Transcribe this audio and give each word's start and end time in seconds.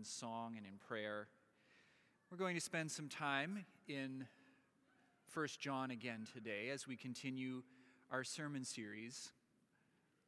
in 0.00 0.04
song 0.04 0.54
and 0.56 0.64
in 0.64 0.78
prayer. 0.88 1.28
We're 2.30 2.38
going 2.38 2.54
to 2.54 2.60
spend 2.60 2.90
some 2.90 3.10
time 3.10 3.66
in 3.86 4.24
1 5.34 5.46
John 5.58 5.90
again 5.90 6.26
today 6.32 6.70
as 6.70 6.88
we 6.88 6.96
continue 6.96 7.62
our 8.10 8.24
sermon 8.24 8.64
series 8.64 9.28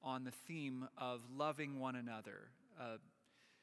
on 0.02 0.24
the 0.24 0.30
theme 0.30 0.88
of 0.98 1.22
loving 1.34 1.80
one 1.80 1.96
another. 1.96 2.50
A 2.78 2.98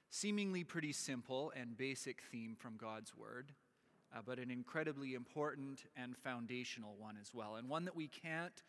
seemingly 0.09 0.63
pretty 0.63 0.93
simple 0.93 1.53
and 1.55 1.77
basic 1.77 2.23
theme 2.31 2.55
from 2.57 2.76
God's 2.76 3.15
Word, 3.15 3.51
uh, 4.12 4.21
but 4.26 4.39
an 4.39 4.49
incredibly 4.49 5.13
important 5.13 5.83
and 5.96 6.17
foundational 6.17 6.96
one 6.97 7.17
as 7.21 7.35
well, 7.35 7.55
and 7.55 7.69
one 7.69 7.85
that 7.85 7.96
we 7.96 8.07
can't 8.07 8.63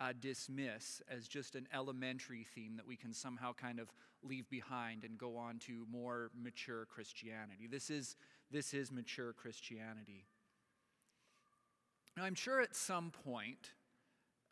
uh, 0.00 0.12
dismiss 0.18 1.00
as 1.08 1.28
just 1.28 1.54
an 1.54 1.68
elementary 1.72 2.46
theme 2.54 2.76
that 2.76 2.86
we 2.86 2.96
can 2.96 3.12
somehow 3.12 3.52
kind 3.52 3.78
of 3.78 3.92
leave 4.22 4.48
behind 4.50 5.04
and 5.04 5.18
go 5.18 5.36
on 5.36 5.58
to 5.58 5.86
more 5.90 6.30
mature 6.40 6.86
Christianity. 6.86 7.68
This 7.70 7.90
is, 7.90 8.16
this 8.50 8.74
is 8.74 8.90
mature 8.90 9.32
Christianity. 9.32 10.24
Now, 12.16 12.24
I'm 12.24 12.34
sure 12.34 12.60
at 12.60 12.74
some 12.74 13.10
point 13.10 13.70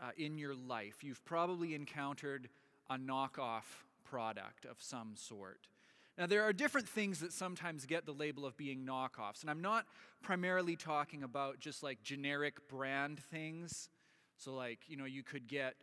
uh, 0.01 0.11
in 0.17 0.39
your 0.39 0.55
life 0.55 1.03
you've 1.03 1.25
probably 1.25 1.75
encountered 1.75 2.49
a 2.91 2.97
knockoff 2.97 3.65
product 4.05 4.65
of 4.65 4.77
some 4.79 5.13
sort. 5.17 5.69
Now, 6.19 6.27
there 6.27 6.43
are 6.43 6.53
different 6.53 6.89
things 6.89 7.21
that 7.21 7.33
sometimes 7.33 7.87
get 7.87 8.05
the 8.05 8.13
label 8.13 8.45
of 8.45 8.57
being 8.57 8.85
knockoffs, 8.85 9.41
and 9.41 9.51
I'm 9.51 9.63
not 9.63 9.87
primarily 10.23 10.77
talking 10.77 11.23
about 11.23 11.59
just 11.59 11.83
like 11.83 12.03
generic 12.03 12.69
brand 12.69 13.19
things. 13.19 13.89
So, 14.43 14.55
like, 14.55 14.81
you 14.89 14.97
know, 14.97 15.05
you 15.05 15.23
could 15.23 15.47
get 15.47 15.75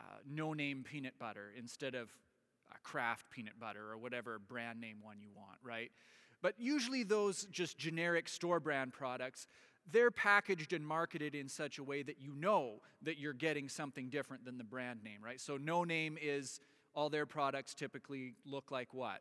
uh, 0.00 0.18
no 0.28 0.54
name 0.54 0.84
peanut 0.88 1.18
butter 1.20 1.52
instead 1.56 1.94
of 1.94 2.08
a 2.74 2.78
Kraft 2.80 3.30
peanut 3.30 3.60
butter 3.60 3.92
or 3.92 3.96
whatever 3.96 4.40
brand 4.40 4.80
name 4.80 4.96
one 5.02 5.18
you 5.20 5.28
want, 5.36 5.58
right? 5.62 5.92
But 6.40 6.54
usually, 6.58 7.04
those 7.04 7.44
just 7.52 7.78
generic 7.78 8.28
store 8.28 8.58
brand 8.58 8.92
products, 8.92 9.46
they're 9.92 10.10
packaged 10.10 10.72
and 10.72 10.84
marketed 10.84 11.36
in 11.36 11.48
such 11.48 11.78
a 11.78 11.84
way 11.84 12.02
that 12.02 12.20
you 12.20 12.34
know 12.34 12.80
that 13.02 13.18
you're 13.18 13.32
getting 13.32 13.68
something 13.68 14.08
different 14.08 14.44
than 14.44 14.58
the 14.58 14.64
brand 14.64 15.04
name, 15.04 15.20
right? 15.22 15.40
So, 15.40 15.56
no 15.56 15.84
name 15.84 16.18
is 16.20 16.60
all 16.94 17.08
their 17.08 17.26
products 17.26 17.72
typically 17.72 18.34
look 18.44 18.72
like 18.72 18.92
what? 18.92 19.20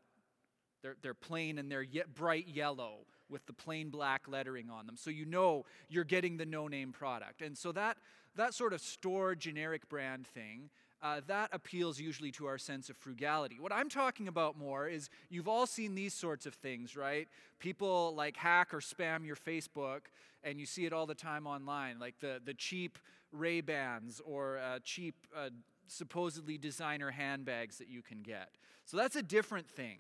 They're, 0.82 0.96
they're 1.04 1.14
plain 1.14 1.60
and 1.60 1.72
they're 1.72 1.84
ye- 1.84 2.04
bright 2.16 2.48
yellow 2.48 3.06
with 3.30 3.46
the 3.46 3.54
plain 3.54 3.90
black 3.90 4.28
lettering 4.28 4.70
on 4.70 4.86
them. 4.86 4.98
So 4.98 5.10
you 5.10 5.26
know 5.26 5.66
you're 5.90 6.04
getting 6.04 6.38
the 6.38 6.46
no 6.46 6.68
name 6.68 6.92
product. 6.92 7.42
And 7.42 7.58
so 7.58 7.72
that, 7.72 7.98
that 8.36 8.54
sort 8.54 8.74
of 8.74 8.82
store 8.82 9.36
generic 9.36 9.88
brand 9.90 10.28
thing, 10.28 10.70
uh, 11.04 11.22
that 11.28 11.50
appeals 11.52 12.00
usually 12.00 12.32
to 12.32 12.46
our 12.46 12.58
sense 12.58 12.90
of 12.90 12.98
frugality. 12.98 13.60
What 13.60 13.74
I'm 13.74 13.90
talking 13.90 14.28
about 14.28 14.58
more 14.58 14.88
is 14.88 15.10
you've 15.30 15.48
all 15.48 15.66
seen 15.66 15.96
these 15.96 16.14
sorts 16.14 16.46
of 16.46 16.54
things, 16.54 16.96
right? 16.96 17.28
People 17.60 18.14
like 18.16 18.38
hack 18.38 18.74
or 18.74 18.80
spam 18.80 19.26
your 19.26 19.36
Facebook, 19.36 20.02
and 20.44 20.60
you 20.60 20.66
see 20.66 20.86
it 20.86 20.94
all 20.94 21.08
the 21.08 21.16
time 21.16 21.48
online, 21.48 22.00
like 22.00 22.20
the, 22.20 22.40
the 22.44 22.54
cheap 22.54 23.00
Ray 23.32 23.62
Bans 23.62 24.22
or 24.24 24.60
uh, 24.60 24.80
cheap, 24.84 25.16
uh, 25.36 25.50
supposedly 25.88 26.58
designer 26.58 27.10
handbags 27.10 27.78
that 27.80 27.90
you 27.90 28.02
can 28.02 28.22
get. 28.22 28.50
So 28.86 28.98
that's 28.98 29.16
a 29.16 29.24
different 29.24 29.68
thing 29.68 29.98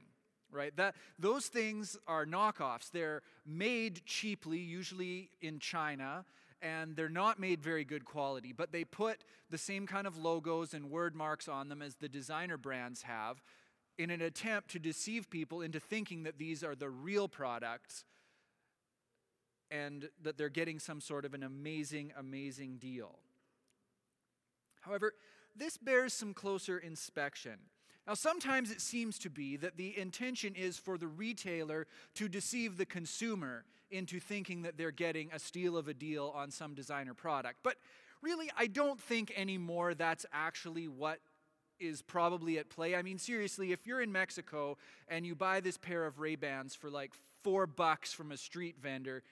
right? 0.54 0.76
That, 0.76 0.96
those 1.18 1.48
things 1.48 1.98
are 2.08 2.26
knockoffs. 2.26 2.92
They're 2.92 3.22
made 3.46 4.06
cheaply, 4.06 4.60
usually 4.60 5.30
in 5.42 5.60
China, 5.60 6.26
and 6.62 6.96
they're 6.96 7.10
not 7.10 7.40
made 7.40 7.62
very 7.62 7.84
good 7.84 8.06
quality, 8.06 8.54
but 8.54 8.72
they 8.72 8.84
put 8.84 9.24
the 9.50 9.58
same 9.58 9.88
kind 9.88 10.06
of 10.06 10.18
logos 10.18 10.74
and 10.74 10.92
word 10.92 11.16
marks 11.16 11.48
on 11.48 11.70
them 11.70 11.82
as 11.82 11.96
the 11.96 12.10
designer 12.10 12.58
brands 12.58 13.04
have 13.04 13.42
in 13.98 14.10
an 14.10 14.22
attempt 14.22 14.70
to 14.72 14.80
deceive 14.80 15.30
people 15.30 15.62
into 15.62 15.80
thinking 15.80 16.24
that 16.24 16.38
these 16.38 16.64
are 16.64 16.76
the 16.76 16.90
real 16.90 17.28
products 17.28 18.06
and 19.70 20.10
that 20.22 20.38
they're 20.38 20.50
getting 20.50 20.80
some 20.80 21.02
sort 21.02 21.26
of 21.26 21.34
an 21.34 21.44
amazing, 21.44 22.12
amazing 22.18 22.78
deal. 22.78 23.20
However, 24.82 25.14
this 25.56 25.78
bears 25.78 26.14
some 26.14 26.34
closer 26.34 26.78
inspection. 26.78 27.60
Now, 28.08 28.16
sometimes 28.16 28.72
it 28.72 28.82
seems 28.82 29.20
to 29.20 29.30
be 29.30 29.58
that 29.58 29.78
the 29.78 29.98
intention 29.98 30.56
is 30.56 30.78
for 30.78 30.98
the 30.98 31.08
retailer 31.08 31.88
to 32.16 32.28
deceive 32.28 32.78
the 32.78 32.86
consumer 32.86 33.64
into 33.92 34.20
thinking 34.20 34.64
that 34.64 34.78
they're 34.78 34.92
getting 34.92 35.30
a 35.32 35.40
steal 35.40 35.78
of 35.78 35.88
a 35.88 35.94
deal 35.94 36.34
on 36.36 36.50
some 36.50 36.74
designer 36.74 37.14
product. 37.14 37.60
But 37.64 37.76
really, 38.22 38.50
I 38.58 38.68
don't 38.68 39.00
think 39.00 39.32
anymore 39.36 39.94
that's 39.94 40.26
actually 40.34 40.88
what 40.88 41.20
is 41.80 42.02
probably 42.02 42.58
at 42.58 42.70
play. 42.70 42.96
I 42.96 43.02
mean, 43.02 43.18
seriously, 43.18 43.72
if 43.72 43.86
you're 43.86 44.02
in 44.02 44.12
Mexico 44.12 44.78
and 45.08 45.26
you 45.26 45.36
buy 45.36 45.60
this 45.60 45.78
pair 45.78 46.06
of 46.06 46.20
Ray-Bans 46.20 46.76
for 46.76 46.90
like 46.90 47.12
four 47.44 47.66
bucks 47.68 48.14
from 48.14 48.32
a 48.32 48.38
street 48.38 48.76
vendor, 48.82 49.24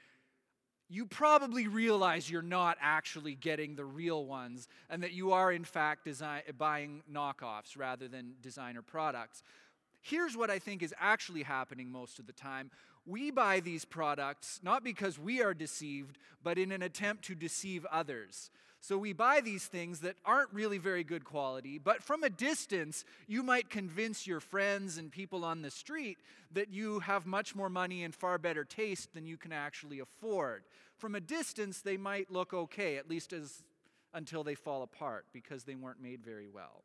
you 0.89 1.05
probably 1.05 1.67
realize 1.67 2.29
you're 2.29 2.41
not 2.41 2.77
actually 2.81 3.35
getting 3.35 3.75
the 3.75 3.85
real 3.85 4.25
ones 4.25 4.67
and 4.89 5.03
that 5.03 5.11
you 5.11 5.31
are, 5.31 5.51
in 5.51 5.63
fact, 5.63 6.03
design, 6.03 6.41
buying 6.57 7.03
knockoffs 7.11 7.77
rather 7.77 8.07
than 8.07 8.33
designer 8.41 8.81
products. 8.81 9.43
Here's 10.01 10.35
what 10.35 10.49
I 10.49 10.57
think 10.57 10.81
is 10.81 10.93
actually 10.99 11.43
happening 11.43 11.91
most 11.91 12.17
of 12.17 12.25
the 12.25 12.33
time. 12.33 12.71
We 13.05 13.29
buy 13.29 13.59
these 13.59 13.85
products 13.85 14.59
not 14.63 14.83
because 14.83 15.19
we 15.19 15.43
are 15.43 15.53
deceived, 15.53 16.17
but 16.43 16.57
in 16.57 16.71
an 16.71 16.81
attempt 16.81 17.23
to 17.25 17.35
deceive 17.35 17.85
others. 17.91 18.49
So 18.81 18.97
we 18.97 19.11
buy 19.11 19.41
these 19.41 19.65
things 19.65 19.99
that 19.99 20.15
aren't 20.25 20.53
really 20.53 20.77
very 20.77 21.03
good 21.03 21.25
quality, 21.25 21.77
but 21.77 22.01
from 22.01 22.23
a 22.23 22.29
distance, 22.29 23.03
you 23.27 23.43
might 23.43 23.69
convince 23.69 24.25
your 24.25 24.39
friends 24.39 24.97
and 24.97 25.11
people 25.11 25.43
on 25.43 25.61
the 25.61 25.69
street 25.69 26.17
that 26.53 26.71
you 26.71 26.99
have 26.99 27.25
much 27.25 27.55
more 27.55 27.69
money 27.69 28.03
and 28.03 28.15
far 28.15 28.37
better 28.37 28.63
taste 28.63 29.13
than 29.13 29.25
you 29.25 29.37
can 29.37 29.51
actually 29.51 29.99
afford. 29.99 30.63
From 30.97 31.13
a 31.15 31.19
distance, 31.19 31.81
they 31.81 31.97
might 31.97 32.31
look 32.31 32.53
okay, 32.53 32.97
at 32.97 33.09
least 33.09 33.33
as 33.33 33.63
until 34.13 34.43
they 34.43 34.55
fall 34.55 34.81
apart 34.81 35.25
because 35.33 35.65
they 35.65 35.75
weren't 35.75 36.01
made 36.01 36.23
very 36.23 36.47
well. 36.47 36.83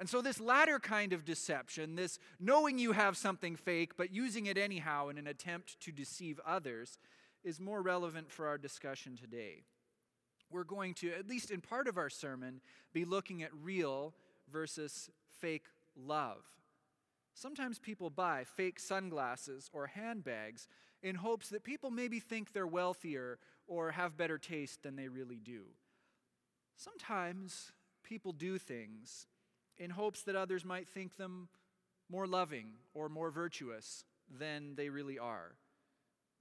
And 0.00 0.08
so, 0.08 0.20
this 0.20 0.40
latter 0.40 0.78
kind 0.78 1.12
of 1.12 1.24
deception, 1.24 1.96
this 1.96 2.18
knowing 2.38 2.78
you 2.78 2.92
have 2.92 3.16
something 3.16 3.56
fake 3.56 3.96
but 3.96 4.12
using 4.12 4.46
it 4.46 4.58
anyhow 4.58 5.08
in 5.08 5.18
an 5.18 5.26
attempt 5.26 5.80
to 5.80 5.92
deceive 5.92 6.38
others, 6.46 6.98
is 7.44 7.60
more 7.60 7.82
relevant 7.82 8.30
for 8.30 8.46
our 8.46 8.58
discussion 8.58 9.16
today 9.16 9.62
we're 10.50 10.64
going 10.64 10.94
to, 10.94 11.12
at 11.12 11.28
least 11.28 11.50
in 11.50 11.60
part 11.60 11.88
of 11.88 11.98
our 11.98 12.10
sermon, 12.10 12.60
be 12.92 13.04
looking 13.04 13.42
at 13.42 13.50
real 13.62 14.14
versus 14.50 15.10
fake 15.40 15.66
love. 15.96 16.42
Sometimes 17.34 17.78
people 17.78 18.10
buy 18.10 18.44
fake 18.44 18.80
sunglasses 18.80 19.70
or 19.72 19.86
handbags 19.86 20.66
in 21.02 21.14
hopes 21.14 21.50
that 21.50 21.62
people 21.62 21.90
maybe 21.90 22.18
think 22.18 22.52
they're 22.52 22.66
wealthier 22.66 23.38
or 23.66 23.92
have 23.92 24.16
better 24.16 24.38
taste 24.38 24.82
than 24.82 24.96
they 24.96 25.08
really 25.08 25.38
do. 25.38 25.62
Sometimes 26.76 27.72
people 28.02 28.32
do 28.32 28.58
things 28.58 29.26
in 29.76 29.90
hopes 29.90 30.22
that 30.22 30.34
others 30.34 30.64
might 30.64 30.88
think 30.88 31.16
them 31.16 31.48
more 32.10 32.26
loving 32.26 32.70
or 32.94 33.08
more 33.08 33.30
virtuous 33.30 34.04
than 34.38 34.74
they 34.74 34.88
really 34.88 35.18
are. 35.18 35.54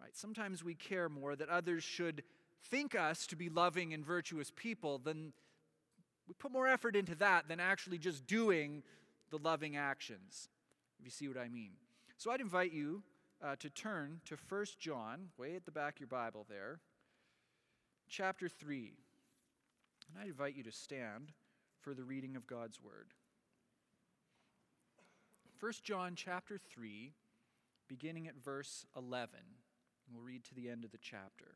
Right? 0.01 0.16
Sometimes 0.16 0.63
we 0.63 0.75
care 0.75 1.09
more 1.09 1.35
that 1.35 1.50
others 1.50 1.84
should 1.84 2.23
think 2.66 2.95
us 2.95 3.28
to 3.28 3.35
be 3.35 3.50
loving 3.50 3.94
and 3.94 4.06
virtuous 4.06 4.51
people, 4.56 4.97
then 4.97 5.34
we 6.28 6.34
put 6.34 6.51
more 6.51 6.68
effort 6.68 6.95
into 6.95 7.16
that 7.16 7.47
than 7.47 7.59
actually 7.59 7.97
just 7.97 8.28
doing 8.28 8.84
the 9.29 9.38
loving 9.38 9.75
actions, 9.78 10.50
if 11.00 11.06
you 11.06 11.12
see 11.12 11.28
what 11.28 11.38
I 11.38 11.47
mean. 11.47 11.72
So 12.17 12.31
I'd 12.31 12.41
invite 12.41 12.73
you 12.73 13.03
uh, 13.44 13.56
to 13.59 13.69
turn 13.69 14.22
to 14.25 14.35
1 14.50 14.66
John, 14.79 15.29
way 15.38 15.56
at 15.56 15.66
the 15.66 15.72
back 15.72 15.96
of 15.96 16.00
your 16.01 16.07
Bible 16.07 16.46
there, 16.50 16.79
chapter 18.09 18.50
3. 18.50 18.94
And 20.09 20.23
I 20.23 20.28
invite 20.28 20.56
you 20.56 20.63
to 20.63 20.72
stand 20.72 21.31
for 21.79 21.94
the 21.94 22.03
reading 22.03 22.35
of 22.35 22.47
God's 22.47 22.81
Word. 22.81 23.13
1 25.59 25.73
John 25.84 26.13
chapter 26.16 26.57
3, 26.57 27.13
beginning 27.88 28.28
at 28.28 28.35
verse 28.44 28.85
11. 28.96 29.29
We'll 30.11 30.23
read 30.23 30.43
to 30.46 30.55
the 30.55 30.70
end 30.70 30.84
of 30.84 30.91
the 30.91 30.97
chapter. 30.97 31.55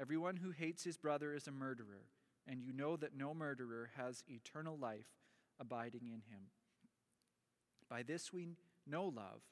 Everyone 0.00 0.36
who 0.36 0.50
hates 0.50 0.84
his 0.84 0.96
brother 0.96 1.34
is 1.34 1.46
a 1.46 1.52
murderer, 1.52 2.06
and 2.46 2.62
you 2.62 2.72
know 2.72 2.96
that 2.96 3.16
no 3.16 3.34
murderer 3.34 3.90
has 3.96 4.24
eternal 4.26 4.76
life 4.76 5.18
abiding 5.60 6.08
in 6.08 6.22
him. 6.30 6.48
By 7.88 8.02
this 8.02 8.32
we 8.32 8.56
know 8.86 9.04
love, 9.04 9.42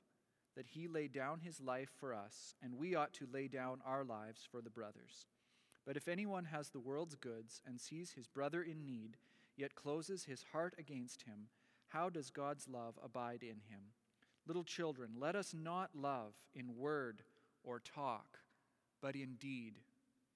that 0.57 0.69
he 0.69 0.89
laid 0.89 1.13
down 1.13 1.41
his 1.41 1.61
life 1.61 1.91
for 1.99 2.15
us, 2.15 2.55
and 2.63 2.75
we 2.75 2.95
ought 2.95 3.13
to 3.15 3.29
lay 3.31 3.49
down 3.49 3.81
our 3.85 4.03
lives 4.03 4.49
for 4.51 4.61
the 4.61 4.71
brothers. 4.71 5.27
But 5.87 5.97
if 5.97 6.09
anyone 6.09 6.47
has 6.47 6.71
the 6.71 6.81
world's 6.81 7.17
goods 7.17 7.61
and 7.67 7.81
sees 7.81 8.13
his 8.13 8.27
brother 8.27 8.63
in 8.63 8.85
need, 8.85 9.19
yet 9.57 9.75
closes 9.75 10.25
his 10.25 10.45
heart 10.53 10.75
against 10.79 11.23
him, 11.23 11.49
how 11.89 12.09
does 12.09 12.31
God's 12.31 12.67
love 12.67 12.99
abide 13.03 13.43
in 13.43 13.61
him? 13.69 13.93
Little 14.47 14.65
children, 14.65 15.11
let 15.19 15.37
us 15.37 15.55
not 15.55 15.91
love 15.95 16.33
in 16.55 16.77
word 16.77 17.23
or 17.63 17.79
talk, 17.79 18.39
but 19.03 19.15
in 19.15 19.35
deed 19.35 19.75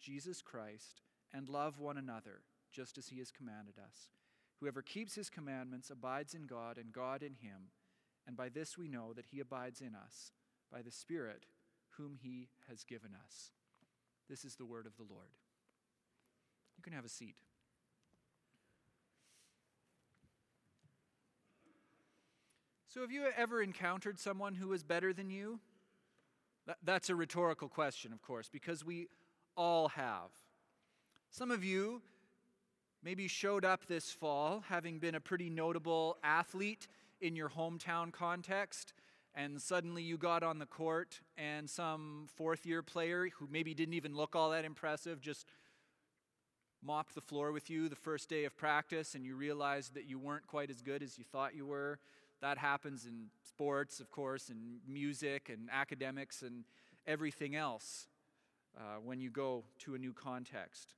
Jesus 0.00 0.42
Christ, 0.42 1.02
and 1.32 1.48
love 1.48 1.78
one 1.78 1.98
another, 1.98 2.42
just 2.72 2.98
as 2.98 3.08
he 3.08 3.18
has 3.18 3.30
commanded 3.30 3.74
us. 3.78 4.10
Whoever 4.60 4.82
keeps 4.82 5.14
his 5.14 5.28
commandments 5.28 5.90
abides 5.90 6.34
in 6.34 6.46
God, 6.46 6.78
and 6.78 6.92
God 6.92 7.22
in 7.22 7.34
him. 7.34 7.70
And 8.26 8.36
by 8.36 8.48
this 8.48 8.78
we 8.78 8.88
know 8.88 9.12
that 9.12 9.26
he 9.26 9.40
abides 9.40 9.80
in 9.80 9.94
us, 9.94 10.32
by 10.72 10.82
the 10.82 10.90
Spirit 10.90 11.46
whom 11.96 12.16
he 12.20 12.48
has 12.68 12.84
given 12.84 13.10
us. 13.24 13.50
This 14.28 14.44
is 14.44 14.56
the 14.56 14.64
word 14.64 14.86
of 14.86 14.96
the 14.96 15.04
Lord. 15.08 15.30
You 16.76 16.82
can 16.82 16.92
have 16.92 17.04
a 17.04 17.08
seat. 17.08 17.36
So, 22.88 23.02
have 23.02 23.12
you 23.12 23.26
ever 23.36 23.62
encountered 23.62 24.18
someone 24.18 24.54
who 24.54 24.72
is 24.72 24.82
better 24.82 25.12
than 25.12 25.28
you? 25.28 25.60
That's 26.82 27.10
a 27.10 27.14
rhetorical 27.14 27.68
question, 27.68 28.12
of 28.12 28.22
course, 28.22 28.48
because 28.50 28.84
we 28.84 29.08
all 29.56 29.88
have. 29.88 30.30
Some 31.30 31.50
of 31.50 31.64
you 31.64 32.02
maybe 33.02 33.28
showed 33.28 33.64
up 33.64 33.86
this 33.86 34.10
fall 34.10 34.64
having 34.68 34.98
been 34.98 35.14
a 35.14 35.20
pretty 35.20 35.50
notable 35.50 36.16
athlete 36.22 36.88
in 37.20 37.36
your 37.36 37.48
hometown 37.48 38.12
context, 38.12 38.92
and 39.34 39.60
suddenly 39.60 40.02
you 40.02 40.16
got 40.16 40.42
on 40.42 40.58
the 40.58 40.66
court, 40.66 41.20
and 41.36 41.68
some 41.68 42.26
fourth 42.34 42.66
year 42.66 42.82
player 42.82 43.28
who 43.38 43.48
maybe 43.50 43.74
didn't 43.74 43.94
even 43.94 44.14
look 44.14 44.34
all 44.34 44.50
that 44.50 44.64
impressive 44.64 45.20
just 45.20 45.46
mopped 46.82 47.14
the 47.14 47.20
floor 47.20 47.52
with 47.52 47.70
you 47.70 47.88
the 47.88 47.96
first 47.96 48.28
day 48.28 48.44
of 48.44 48.56
practice, 48.56 49.14
and 49.14 49.24
you 49.24 49.36
realized 49.36 49.94
that 49.94 50.08
you 50.08 50.18
weren't 50.18 50.46
quite 50.46 50.70
as 50.70 50.82
good 50.82 51.02
as 51.02 51.18
you 51.18 51.24
thought 51.24 51.54
you 51.54 51.66
were. 51.66 51.98
That 52.40 52.58
happens 52.58 53.06
in 53.06 53.26
sports, 53.46 53.98
of 54.00 54.10
course, 54.10 54.50
and 54.50 54.78
music 54.86 55.48
and 55.48 55.68
academics 55.72 56.42
and 56.42 56.64
everything 57.06 57.56
else 57.56 58.08
uh, 58.76 58.96
when 59.04 59.20
you 59.20 59.30
go 59.30 59.64
to 59.80 59.94
a 59.94 59.98
new 59.98 60.12
context. 60.12 60.94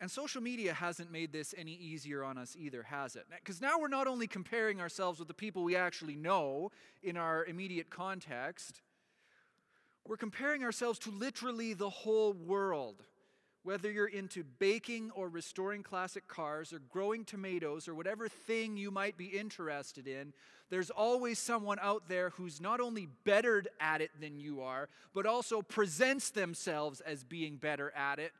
And 0.00 0.08
social 0.08 0.40
media 0.40 0.72
hasn't 0.74 1.10
made 1.10 1.32
this 1.32 1.54
any 1.58 1.72
easier 1.72 2.22
on 2.22 2.38
us 2.38 2.56
either, 2.56 2.84
has 2.84 3.16
it? 3.16 3.26
Because 3.30 3.60
now 3.60 3.80
we're 3.80 3.88
not 3.88 4.06
only 4.06 4.28
comparing 4.28 4.80
ourselves 4.80 5.18
with 5.18 5.26
the 5.26 5.34
people 5.34 5.64
we 5.64 5.74
actually 5.74 6.14
know 6.14 6.70
in 7.02 7.16
our 7.16 7.44
immediate 7.46 7.90
context, 7.90 8.80
we're 10.06 10.16
comparing 10.16 10.62
ourselves 10.62 11.00
to 11.00 11.10
literally 11.10 11.74
the 11.74 11.90
whole 11.90 12.32
world. 12.32 13.02
Whether 13.62 13.90
you're 13.90 14.06
into 14.06 14.44
baking 14.44 15.10
or 15.10 15.28
restoring 15.28 15.82
classic 15.82 16.26
cars 16.26 16.72
or 16.72 16.78
growing 16.78 17.24
tomatoes 17.24 17.88
or 17.88 17.94
whatever 17.94 18.28
thing 18.28 18.76
you 18.76 18.90
might 18.90 19.18
be 19.18 19.26
interested 19.26 20.06
in, 20.06 20.32
there's 20.70 20.90
always 20.90 21.38
someone 21.38 21.78
out 21.80 22.08
there 22.08 22.30
who's 22.30 22.60
not 22.60 22.80
only 22.80 23.08
bettered 23.24 23.68
at 23.80 24.00
it 24.00 24.10
than 24.20 24.38
you 24.38 24.62
are, 24.62 24.88
but 25.12 25.26
also 25.26 25.60
presents 25.60 26.30
themselves 26.30 27.00
as 27.00 27.24
being 27.24 27.56
better 27.56 27.92
at 27.92 28.18
it 28.18 28.32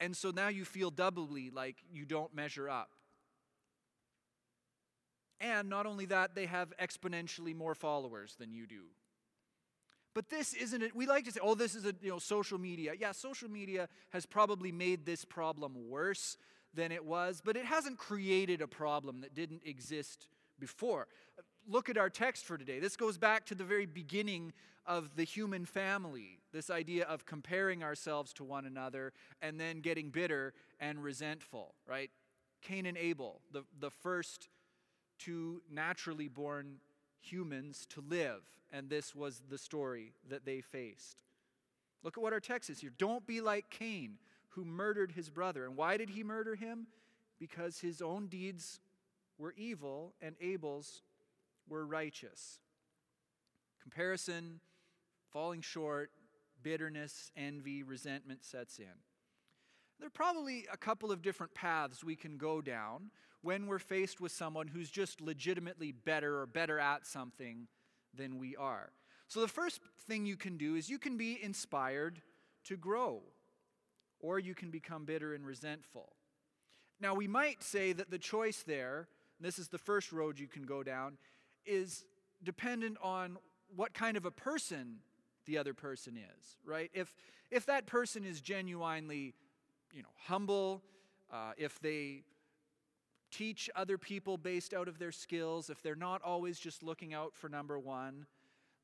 and 0.00 0.16
so 0.16 0.30
now 0.30 0.48
you 0.48 0.64
feel 0.64 0.90
doubly 0.90 1.50
like 1.50 1.76
you 1.90 2.04
don't 2.04 2.34
measure 2.34 2.68
up. 2.68 2.90
And 5.40 5.68
not 5.68 5.86
only 5.86 6.06
that, 6.06 6.34
they 6.34 6.46
have 6.46 6.72
exponentially 6.78 7.54
more 7.54 7.74
followers 7.74 8.34
than 8.38 8.52
you 8.52 8.66
do. 8.66 8.82
But 10.14 10.30
this 10.30 10.54
isn't 10.54 10.82
it. 10.82 10.94
We 10.94 11.06
like 11.06 11.24
to 11.24 11.32
say, 11.32 11.40
oh, 11.42 11.54
this 11.54 11.74
is 11.74 11.84
a 11.84 11.94
you 12.00 12.10
know 12.10 12.18
social 12.18 12.58
media. 12.58 12.92
Yeah, 12.98 13.12
social 13.12 13.50
media 13.50 13.88
has 14.10 14.26
probably 14.26 14.72
made 14.72 15.04
this 15.04 15.24
problem 15.24 15.88
worse 15.88 16.36
than 16.72 16.92
it 16.92 17.04
was, 17.04 17.42
but 17.44 17.56
it 17.56 17.64
hasn't 17.64 17.98
created 17.98 18.60
a 18.60 18.66
problem 18.66 19.20
that 19.20 19.34
didn't 19.34 19.62
exist 19.64 20.28
before. 20.58 21.08
Look 21.68 21.88
at 21.88 21.96
our 21.96 22.10
text 22.10 22.44
for 22.44 22.58
today. 22.58 22.78
This 22.78 22.96
goes 22.96 23.16
back 23.16 23.46
to 23.46 23.54
the 23.54 23.64
very 23.64 23.86
beginning 23.86 24.52
of 24.86 25.16
the 25.16 25.24
human 25.24 25.64
family 25.64 26.40
this 26.54 26.70
idea 26.70 27.04
of 27.06 27.26
comparing 27.26 27.82
ourselves 27.82 28.32
to 28.32 28.44
one 28.44 28.64
another 28.64 29.12
and 29.42 29.58
then 29.58 29.80
getting 29.80 30.08
bitter 30.08 30.54
and 30.80 31.02
resentful, 31.02 31.74
right? 31.86 32.10
Cain 32.62 32.86
and 32.86 32.96
Abel, 32.96 33.40
the, 33.52 33.64
the 33.80 33.90
first 33.90 34.48
two 35.18 35.60
naturally 35.70 36.28
born 36.28 36.76
humans 37.24 37.86
to 37.90 38.02
live, 38.06 38.42
and 38.72 38.88
this 38.88 39.14
was 39.14 39.42
the 39.48 39.58
story 39.58 40.12
that 40.28 40.44
they 40.44 40.60
faced. 40.60 41.16
Look 42.02 42.18
at 42.18 42.22
what 42.22 42.32
our 42.32 42.40
text 42.40 42.70
is 42.70 42.80
here. 42.80 42.92
Don't 42.98 43.26
be 43.26 43.40
like 43.40 43.70
Cain, 43.70 44.18
who 44.50 44.64
murdered 44.64 45.12
his 45.12 45.30
brother. 45.30 45.64
And 45.64 45.76
why 45.76 45.96
did 45.96 46.10
he 46.10 46.22
murder 46.22 46.54
him? 46.54 46.86
Because 47.38 47.78
his 47.78 48.02
own 48.02 48.26
deeds 48.26 48.80
were 49.38 49.54
evil 49.56 50.14
and 50.20 50.36
Abel's 50.40 51.02
were 51.68 51.86
righteous. 51.86 52.60
Comparison 53.82 54.60
falling 55.32 55.60
short, 55.60 56.10
bitterness, 56.62 57.32
envy, 57.36 57.82
resentment 57.82 58.44
sets 58.44 58.78
in. 58.78 58.86
There 59.98 60.06
are 60.06 60.10
probably 60.10 60.66
a 60.72 60.76
couple 60.76 61.10
of 61.10 61.22
different 61.22 61.54
paths 61.54 62.04
we 62.04 62.16
can 62.16 62.36
go 62.36 62.60
down 62.60 63.10
when 63.44 63.66
we're 63.66 63.78
faced 63.78 64.22
with 64.22 64.32
someone 64.32 64.66
who's 64.66 64.90
just 64.90 65.20
legitimately 65.20 65.92
better 65.92 66.40
or 66.40 66.46
better 66.46 66.78
at 66.78 67.06
something 67.06 67.68
than 68.14 68.38
we 68.38 68.56
are. 68.56 68.90
So, 69.28 69.40
the 69.40 69.48
first 69.48 69.80
thing 70.08 70.24
you 70.24 70.36
can 70.36 70.56
do 70.56 70.76
is 70.76 70.88
you 70.88 70.98
can 70.98 71.18
be 71.18 71.38
inspired 71.42 72.22
to 72.64 72.76
grow, 72.76 73.22
or 74.18 74.38
you 74.38 74.54
can 74.54 74.70
become 74.70 75.04
bitter 75.04 75.34
and 75.34 75.44
resentful. 75.44 76.14
Now, 77.00 77.14
we 77.14 77.28
might 77.28 77.62
say 77.62 77.92
that 77.92 78.10
the 78.10 78.18
choice 78.18 78.62
there, 78.66 79.08
this 79.40 79.58
is 79.58 79.68
the 79.68 79.78
first 79.78 80.10
road 80.10 80.38
you 80.38 80.48
can 80.48 80.62
go 80.62 80.82
down, 80.82 81.18
is 81.66 82.04
dependent 82.42 82.96
on 83.02 83.36
what 83.76 83.92
kind 83.92 84.16
of 84.16 84.24
a 84.24 84.30
person 84.30 85.00
the 85.44 85.58
other 85.58 85.74
person 85.74 86.16
is, 86.16 86.56
right? 86.64 86.90
If, 86.94 87.14
if 87.50 87.66
that 87.66 87.86
person 87.86 88.24
is 88.24 88.40
genuinely, 88.40 89.34
you 89.92 90.02
know, 90.02 90.08
humble, 90.26 90.82
uh, 91.30 91.52
if 91.58 91.78
they 91.80 92.22
teach 93.34 93.68
other 93.74 93.98
people 93.98 94.38
based 94.38 94.72
out 94.72 94.86
of 94.86 94.98
their 94.98 95.12
skills, 95.12 95.68
if 95.68 95.82
they're 95.82 95.96
not 95.96 96.22
always 96.22 96.58
just 96.58 96.82
looking 96.82 97.12
out 97.12 97.34
for 97.34 97.48
number 97.48 97.78
one, 97.78 98.26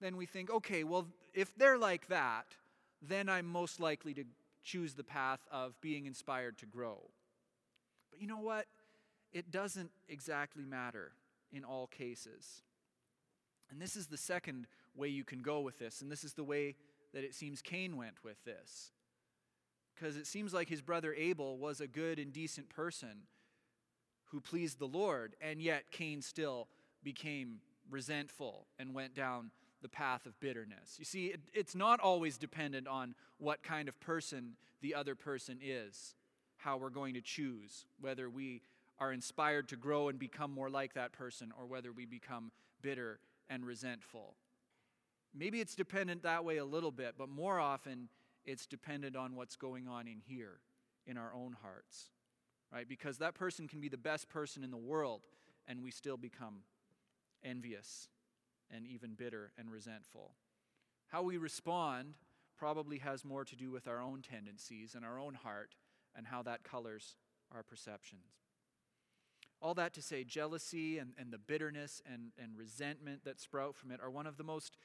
then 0.00 0.16
we 0.16 0.26
think, 0.26 0.50
okay, 0.50 0.83
well, 0.83 1.07
if 1.35 1.54
they're 1.57 1.78
like 1.78 2.09
that, 2.09 2.47
then 3.00 3.28
I'm 3.28 3.47
most 3.47 3.78
likely 3.78 4.12
to 4.14 4.25
choose 4.64 4.95
the 4.95 5.04
path 5.04 5.40
of 5.52 5.80
being 5.80 6.07
inspired 6.07 6.59
to 6.59 6.66
grow. 6.66 6.99
But 8.11 8.21
you 8.21 8.26
know 8.26 8.40
what? 8.40 8.66
It 9.33 9.50
doesn't 9.50 9.90
exactly 10.09 10.64
matter 10.64 11.12
in 11.52 11.64
all 11.64 11.87
cases. 11.87 12.62
And 13.71 13.80
this 13.80 13.95
is 13.95 14.09
the 14.09 14.16
second 14.16 14.66
way 14.97 15.09
you 15.09 15.23
can 15.23 15.42
go 15.42 15.61
with 15.61 15.78
this. 15.78 16.00
And 16.00 16.11
this 16.11 16.25
is 16.25 16.35
the 16.35 16.45
way 16.45 16.75
that 17.14 17.23
it 17.23 17.35
seems 17.35 17.62
Cain 17.62 17.97
went 17.97 18.25
with 18.25 18.42
this. 18.45 18.90
Because 19.95 20.16
it 20.16 20.26
seems 20.26 20.52
like 20.52 20.69
his 20.69 20.83
brother 20.83 21.14
Abel 21.14 21.57
was 21.57 21.80
a 21.80 21.87
good 21.87 22.19
and 22.19 22.33
decent 22.33 22.69
person 22.69 23.23
who 24.30 24.40
pleased 24.40 24.78
the 24.78 24.87
Lord, 24.87 25.34
and 25.40 25.60
yet 25.60 25.90
Cain 25.90 26.22
still 26.22 26.68
became 27.02 27.60
resentful 27.90 28.66
and 28.78 28.94
went 28.94 29.14
down 29.14 29.50
the 29.82 29.88
path 29.88 30.26
of 30.26 30.38
bitterness. 30.40 30.96
You 30.99 31.04
see, 31.04 31.26
it, 31.26 31.40
it's 31.52 31.75
not 31.75 32.00
always 32.00 32.37
dependent 32.37 32.87
on 32.87 33.14
what 33.38 33.62
kind 33.62 33.88
of 33.88 33.99
person 34.00 34.56
the 34.82 34.94
other 34.94 35.14
person 35.14 35.58
is, 35.62 36.14
how 36.58 36.76
we're 36.76 36.90
going 36.90 37.14
to 37.14 37.20
choose, 37.20 37.87
whether 38.00 38.28
we 38.28 38.62
are 38.99 39.12
inspired 39.12 39.68
to 39.68 39.76
grow 39.76 40.08
and 40.08 40.18
become 40.18 40.52
more 40.52 40.68
like 40.68 40.94
that 40.94 41.12
person 41.12 41.52
or 41.58 41.66
whether 41.66 41.90
we 41.90 42.04
become 42.04 42.52
bitter 42.82 43.18
and 43.49 43.64
resentful. 43.64 44.34
Maybe 45.34 45.60
it's 45.60 45.75
dependent 45.75 46.22
that 46.22 46.44
way 46.44 46.58
a 46.58 46.64
little 46.64 46.90
bit, 46.90 47.14
but 47.16 47.28
more 47.28 47.58
often 47.58 48.08
it's 48.44 48.66
dependent 48.66 49.16
on 49.16 49.34
what's 49.34 49.56
going 49.56 49.88
on 49.88 50.06
in 50.06 50.20
here, 50.26 50.60
in 51.06 51.16
our 51.16 51.32
own 51.34 51.56
hearts, 51.62 52.10
right? 52.72 52.88
Because 52.88 53.18
that 53.18 53.34
person 53.34 53.68
can 53.68 53.80
be 53.80 53.88
the 53.88 53.96
best 53.96 54.28
person 54.28 54.64
in 54.64 54.70
the 54.70 54.76
world 54.76 55.22
and 55.66 55.82
we 55.82 55.90
still 55.90 56.16
become 56.16 56.62
envious, 57.44 58.08
and 58.70 58.86
even 58.86 59.14
bitter 59.14 59.52
and 59.58 59.70
resentful. 59.70 60.32
How 61.08 61.22
we 61.22 61.36
respond 61.36 62.14
probably 62.56 62.98
has 62.98 63.24
more 63.24 63.44
to 63.44 63.56
do 63.56 63.70
with 63.70 63.88
our 63.88 64.00
own 64.00 64.22
tendencies 64.22 64.94
and 64.94 65.04
our 65.04 65.18
own 65.18 65.34
heart 65.34 65.74
and 66.14 66.26
how 66.26 66.42
that 66.42 66.62
colors 66.62 67.16
our 67.54 67.62
perceptions. 67.62 68.44
All 69.62 69.74
that 69.74 69.92
to 69.94 70.02
say, 70.02 70.24
jealousy 70.24 70.98
and, 70.98 71.12
and 71.18 71.32
the 71.32 71.38
bitterness 71.38 72.00
and, 72.10 72.32
and 72.42 72.56
resentment 72.56 73.24
that 73.24 73.40
sprout 73.40 73.76
from 73.76 73.90
it 73.90 74.00
are 74.02 74.10
one 74.10 74.26
of 74.26 74.36
the 74.36 74.44
most 74.44 74.76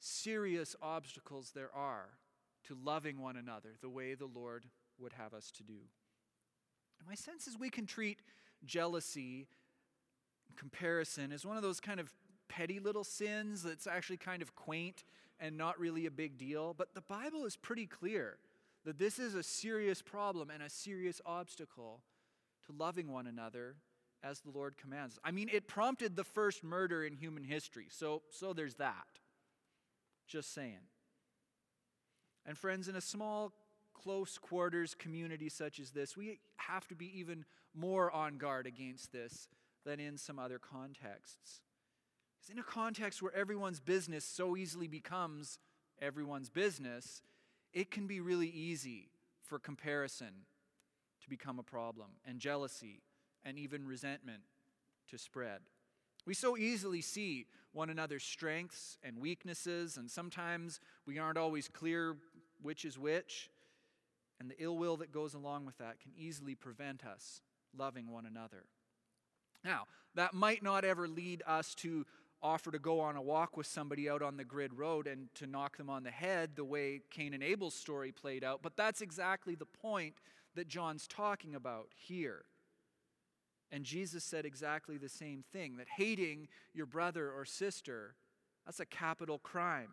serious 0.00 0.74
obstacles 0.82 1.52
there 1.54 1.70
are 1.74 2.18
to 2.64 2.76
loving 2.82 3.20
one 3.20 3.36
another 3.36 3.70
the 3.80 3.88
way 3.88 4.14
the 4.14 4.26
Lord 4.26 4.66
would 4.98 5.12
have 5.12 5.34
us 5.34 5.50
to 5.52 5.62
do. 5.62 5.80
And 7.04 7.10
my 7.10 7.16
sense 7.16 7.46
is 7.46 7.58
we 7.58 7.68
can 7.68 7.84
treat 7.84 8.20
jealousy, 8.64 9.46
comparison, 10.56 11.32
as 11.32 11.44
one 11.44 11.58
of 11.58 11.62
those 11.62 11.78
kind 11.78 12.00
of 12.00 12.10
petty 12.48 12.80
little 12.80 13.04
sins 13.04 13.62
that's 13.62 13.86
actually 13.86 14.16
kind 14.16 14.40
of 14.40 14.54
quaint 14.54 15.04
and 15.38 15.58
not 15.58 15.78
really 15.78 16.06
a 16.06 16.10
big 16.10 16.38
deal. 16.38 16.72
But 16.72 16.94
the 16.94 17.02
Bible 17.02 17.44
is 17.44 17.56
pretty 17.56 17.86
clear 17.86 18.38
that 18.86 18.98
this 18.98 19.18
is 19.18 19.34
a 19.34 19.42
serious 19.42 20.00
problem 20.00 20.48
and 20.48 20.62
a 20.62 20.70
serious 20.70 21.20
obstacle 21.26 22.00
to 22.64 22.72
loving 22.72 23.12
one 23.12 23.26
another 23.26 23.76
as 24.22 24.40
the 24.40 24.50
Lord 24.50 24.78
commands. 24.78 25.18
I 25.22 25.30
mean, 25.30 25.50
it 25.52 25.68
prompted 25.68 26.16
the 26.16 26.24
first 26.24 26.64
murder 26.64 27.04
in 27.04 27.12
human 27.12 27.44
history. 27.44 27.88
So, 27.90 28.22
so 28.30 28.54
there's 28.54 28.76
that. 28.76 29.20
Just 30.26 30.54
saying. 30.54 30.88
And 32.46 32.56
friends, 32.56 32.88
in 32.88 32.96
a 32.96 33.02
small, 33.02 33.52
close 33.94 34.38
quarters 34.38 34.94
community 34.94 35.48
such 35.48 35.80
as 35.80 35.90
this, 35.90 36.16
we 36.16 36.38
have 36.56 36.86
to 36.88 36.94
be 36.94 37.18
even 37.18 37.44
more 37.74 38.10
on 38.10 38.36
guard 38.36 38.66
against 38.66 39.12
this 39.12 39.48
than 39.84 40.00
in 40.00 40.18
some 40.18 40.38
other 40.38 40.58
contexts. 40.58 41.60
Because 42.36 42.50
in 42.50 42.58
a 42.58 42.62
context 42.62 43.22
where 43.22 43.34
everyone's 43.34 43.80
business 43.80 44.24
so 44.24 44.56
easily 44.56 44.88
becomes 44.88 45.58
everyone's 46.00 46.50
business, 46.50 47.22
it 47.72 47.90
can 47.90 48.06
be 48.06 48.20
really 48.20 48.48
easy 48.48 49.08
for 49.42 49.58
comparison 49.58 50.46
to 51.22 51.30
become 51.30 51.58
a 51.58 51.62
problem, 51.62 52.10
and 52.26 52.38
jealousy, 52.38 53.02
and 53.44 53.58
even 53.58 53.86
resentment 53.86 54.42
to 55.08 55.18
spread. 55.18 55.60
We 56.26 56.34
so 56.34 56.56
easily 56.56 57.00
see 57.00 57.46
one 57.72 57.90
another's 57.90 58.22
strengths 58.22 58.98
and 59.02 59.18
weaknesses, 59.18 59.96
and 59.96 60.10
sometimes 60.10 60.80
we 61.06 61.18
aren't 61.18 61.38
always 61.38 61.68
clear 61.68 62.16
which 62.62 62.84
is 62.84 62.98
which. 62.98 63.50
And 64.40 64.50
the 64.50 64.62
ill 64.62 64.76
will 64.76 64.96
that 64.98 65.12
goes 65.12 65.34
along 65.34 65.66
with 65.66 65.78
that 65.78 66.00
can 66.00 66.12
easily 66.16 66.54
prevent 66.54 67.04
us 67.04 67.40
loving 67.76 68.10
one 68.10 68.26
another. 68.26 68.64
Now, 69.64 69.84
that 70.14 70.34
might 70.34 70.62
not 70.62 70.84
ever 70.84 71.08
lead 71.08 71.42
us 71.46 71.74
to 71.76 72.04
offer 72.42 72.70
to 72.70 72.78
go 72.78 73.00
on 73.00 73.16
a 73.16 73.22
walk 73.22 73.56
with 73.56 73.66
somebody 73.66 74.08
out 74.08 74.22
on 74.22 74.36
the 74.36 74.44
grid 74.44 74.74
road 74.74 75.06
and 75.06 75.28
to 75.34 75.46
knock 75.46 75.78
them 75.78 75.88
on 75.88 76.02
the 76.02 76.10
head 76.10 76.50
the 76.54 76.64
way 76.64 77.00
Cain 77.10 77.32
and 77.32 77.42
Abel's 77.42 77.74
story 77.74 78.12
played 78.12 78.44
out, 78.44 78.60
but 78.62 78.76
that's 78.76 79.00
exactly 79.00 79.54
the 79.54 79.64
point 79.64 80.14
that 80.54 80.68
John's 80.68 81.06
talking 81.06 81.54
about 81.54 81.88
here. 81.96 82.44
And 83.72 83.82
Jesus 83.82 84.22
said 84.22 84.44
exactly 84.44 84.98
the 84.98 85.08
same 85.08 85.42
thing 85.52 85.78
that 85.78 85.88
hating 85.96 86.48
your 86.74 86.86
brother 86.86 87.32
or 87.32 87.44
sister, 87.46 88.14
that's 88.66 88.78
a 88.78 88.86
capital 88.86 89.38
crime, 89.38 89.90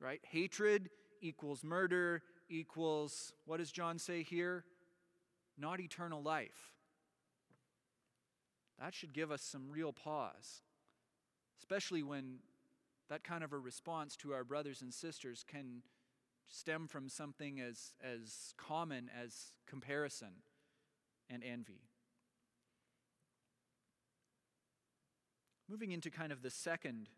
right? 0.00 0.20
Hatred 0.30 0.90
equals 1.20 1.64
murder 1.64 2.22
equals, 2.48 3.32
what 3.44 3.58
does 3.58 3.72
John 3.72 3.98
say 3.98 4.22
here? 4.22 4.64
Not 5.56 5.80
eternal 5.80 6.22
life. 6.22 6.72
That 8.80 8.94
should 8.94 9.12
give 9.12 9.32
us 9.32 9.42
some 9.42 9.70
real 9.70 9.92
pause, 9.92 10.62
especially 11.58 12.02
when 12.02 12.38
that 13.08 13.24
kind 13.24 13.42
of 13.42 13.52
a 13.52 13.58
response 13.58 14.16
to 14.16 14.32
our 14.32 14.44
brothers 14.44 14.82
and 14.82 14.94
sisters 14.94 15.44
can 15.46 15.82
stem 16.46 16.86
from 16.86 17.08
something 17.08 17.60
as, 17.60 17.94
as 18.02 18.54
common 18.56 19.10
as 19.20 19.52
comparison 19.66 20.42
and 21.28 21.42
envy. 21.42 21.82
Moving 25.68 25.92
into 25.92 26.10
kind 26.10 26.32
of 26.32 26.42
the 26.42 26.50
second 26.50 27.08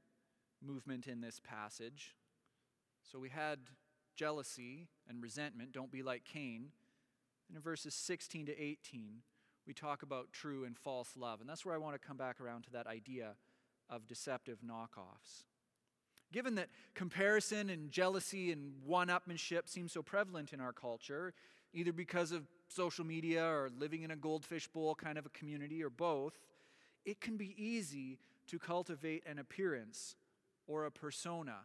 movement 0.64 1.06
in 1.06 1.20
this 1.20 1.40
passage. 1.40 2.16
So 3.10 3.18
we 3.18 3.28
had 3.28 3.58
jealousy 4.20 4.86
and 5.08 5.22
resentment, 5.22 5.72
don't 5.72 5.90
be 5.90 6.02
like 6.02 6.24
Cain. 6.24 6.66
And 7.48 7.56
in 7.56 7.62
verses 7.62 7.94
16 7.94 8.46
to 8.46 8.62
18, 8.62 9.22
we 9.66 9.72
talk 9.72 10.02
about 10.02 10.30
true 10.30 10.64
and 10.64 10.76
false 10.76 11.16
love. 11.16 11.40
And 11.40 11.48
that's 11.48 11.64
where 11.64 11.74
I 11.74 11.78
want 11.78 11.94
to 11.94 12.06
come 12.06 12.18
back 12.18 12.38
around 12.38 12.64
to 12.64 12.70
that 12.72 12.86
idea 12.86 13.32
of 13.88 14.06
deceptive 14.06 14.58
knockoffs. 14.62 15.44
Given 16.32 16.56
that 16.56 16.68
comparison 16.94 17.70
and 17.70 17.90
jealousy 17.90 18.52
and 18.52 18.74
one 18.84 19.08
upmanship 19.08 19.70
seem 19.70 19.88
so 19.88 20.02
prevalent 20.02 20.52
in 20.52 20.60
our 20.60 20.74
culture, 20.74 21.32
either 21.72 21.92
because 21.94 22.30
of 22.30 22.46
social 22.68 23.06
media 23.06 23.42
or 23.42 23.70
living 23.78 24.02
in 24.02 24.10
a 24.10 24.16
goldfish 24.16 24.68
bowl 24.68 24.94
kind 24.94 25.16
of 25.16 25.24
a 25.24 25.30
community 25.30 25.82
or 25.82 25.88
both, 25.88 26.34
it 27.06 27.22
can 27.22 27.38
be 27.38 27.54
easy 27.56 28.18
to 28.48 28.58
cultivate 28.58 29.22
an 29.26 29.38
appearance 29.38 30.14
or 30.66 30.84
a 30.84 30.90
persona 30.90 31.60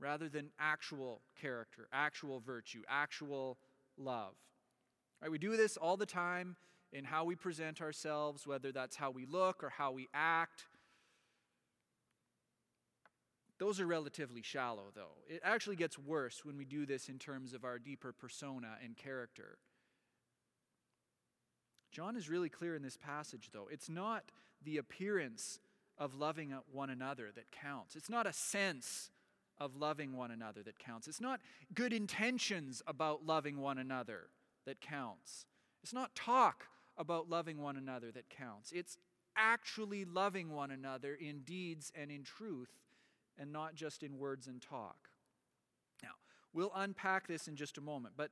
rather 0.00 0.28
than 0.28 0.50
actual 0.58 1.20
character, 1.40 1.86
actual 1.92 2.40
virtue, 2.40 2.82
actual 2.88 3.58
love. 3.96 4.34
Right, 5.20 5.30
we 5.30 5.38
do 5.38 5.56
this 5.56 5.76
all 5.76 5.96
the 5.96 6.06
time 6.06 6.56
in 6.92 7.04
how 7.04 7.24
we 7.24 7.36
present 7.36 7.80
ourselves, 7.80 8.46
whether 8.46 8.72
that's 8.72 8.96
how 8.96 9.10
we 9.10 9.26
look 9.26 9.62
or 9.62 9.68
how 9.68 9.92
we 9.92 10.08
act. 10.14 10.64
Those 13.58 13.78
are 13.78 13.86
relatively 13.86 14.40
shallow, 14.40 14.86
though. 14.94 15.18
It 15.28 15.42
actually 15.44 15.76
gets 15.76 15.98
worse 15.98 16.44
when 16.44 16.56
we 16.56 16.64
do 16.64 16.86
this 16.86 17.10
in 17.10 17.18
terms 17.18 17.52
of 17.52 17.64
our 17.64 17.78
deeper 17.78 18.12
persona 18.12 18.78
and 18.82 18.96
character. 18.96 19.58
John 21.92 22.16
is 22.16 22.30
really 22.30 22.48
clear 22.48 22.74
in 22.74 22.82
this 22.82 22.96
passage, 22.96 23.50
though. 23.52 23.68
It's 23.70 23.90
not 23.90 24.24
the 24.64 24.78
appearance 24.78 25.60
of 25.98 26.14
loving 26.14 26.54
one 26.72 26.88
another 26.88 27.28
that 27.34 27.50
counts, 27.52 27.94
it's 27.94 28.08
not 28.08 28.26
a 28.26 28.32
sense 28.32 29.10
of 29.60 29.76
loving 29.76 30.16
one 30.16 30.30
another 30.30 30.62
that 30.62 30.78
counts. 30.78 31.06
It's 31.06 31.20
not 31.20 31.40
good 31.74 31.92
intentions 31.92 32.82
about 32.86 33.26
loving 33.26 33.60
one 33.60 33.78
another 33.78 34.30
that 34.66 34.80
counts. 34.80 35.44
It's 35.82 35.92
not 35.92 36.14
talk 36.14 36.64
about 36.96 37.28
loving 37.28 37.60
one 37.60 37.76
another 37.76 38.10
that 38.12 38.30
counts. 38.30 38.72
It's 38.72 38.96
actually 39.36 40.04
loving 40.04 40.50
one 40.50 40.70
another 40.70 41.14
in 41.14 41.40
deeds 41.40 41.92
and 41.94 42.10
in 42.10 42.24
truth 42.24 42.70
and 43.38 43.52
not 43.52 43.74
just 43.74 44.02
in 44.02 44.18
words 44.18 44.46
and 44.46 44.60
talk. 44.60 45.08
Now, 46.02 46.10
we'll 46.52 46.72
unpack 46.74 47.26
this 47.26 47.46
in 47.46 47.56
just 47.56 47.78
a 47.78 47.80
moment, 47.80 48.14
but 48.16 48.30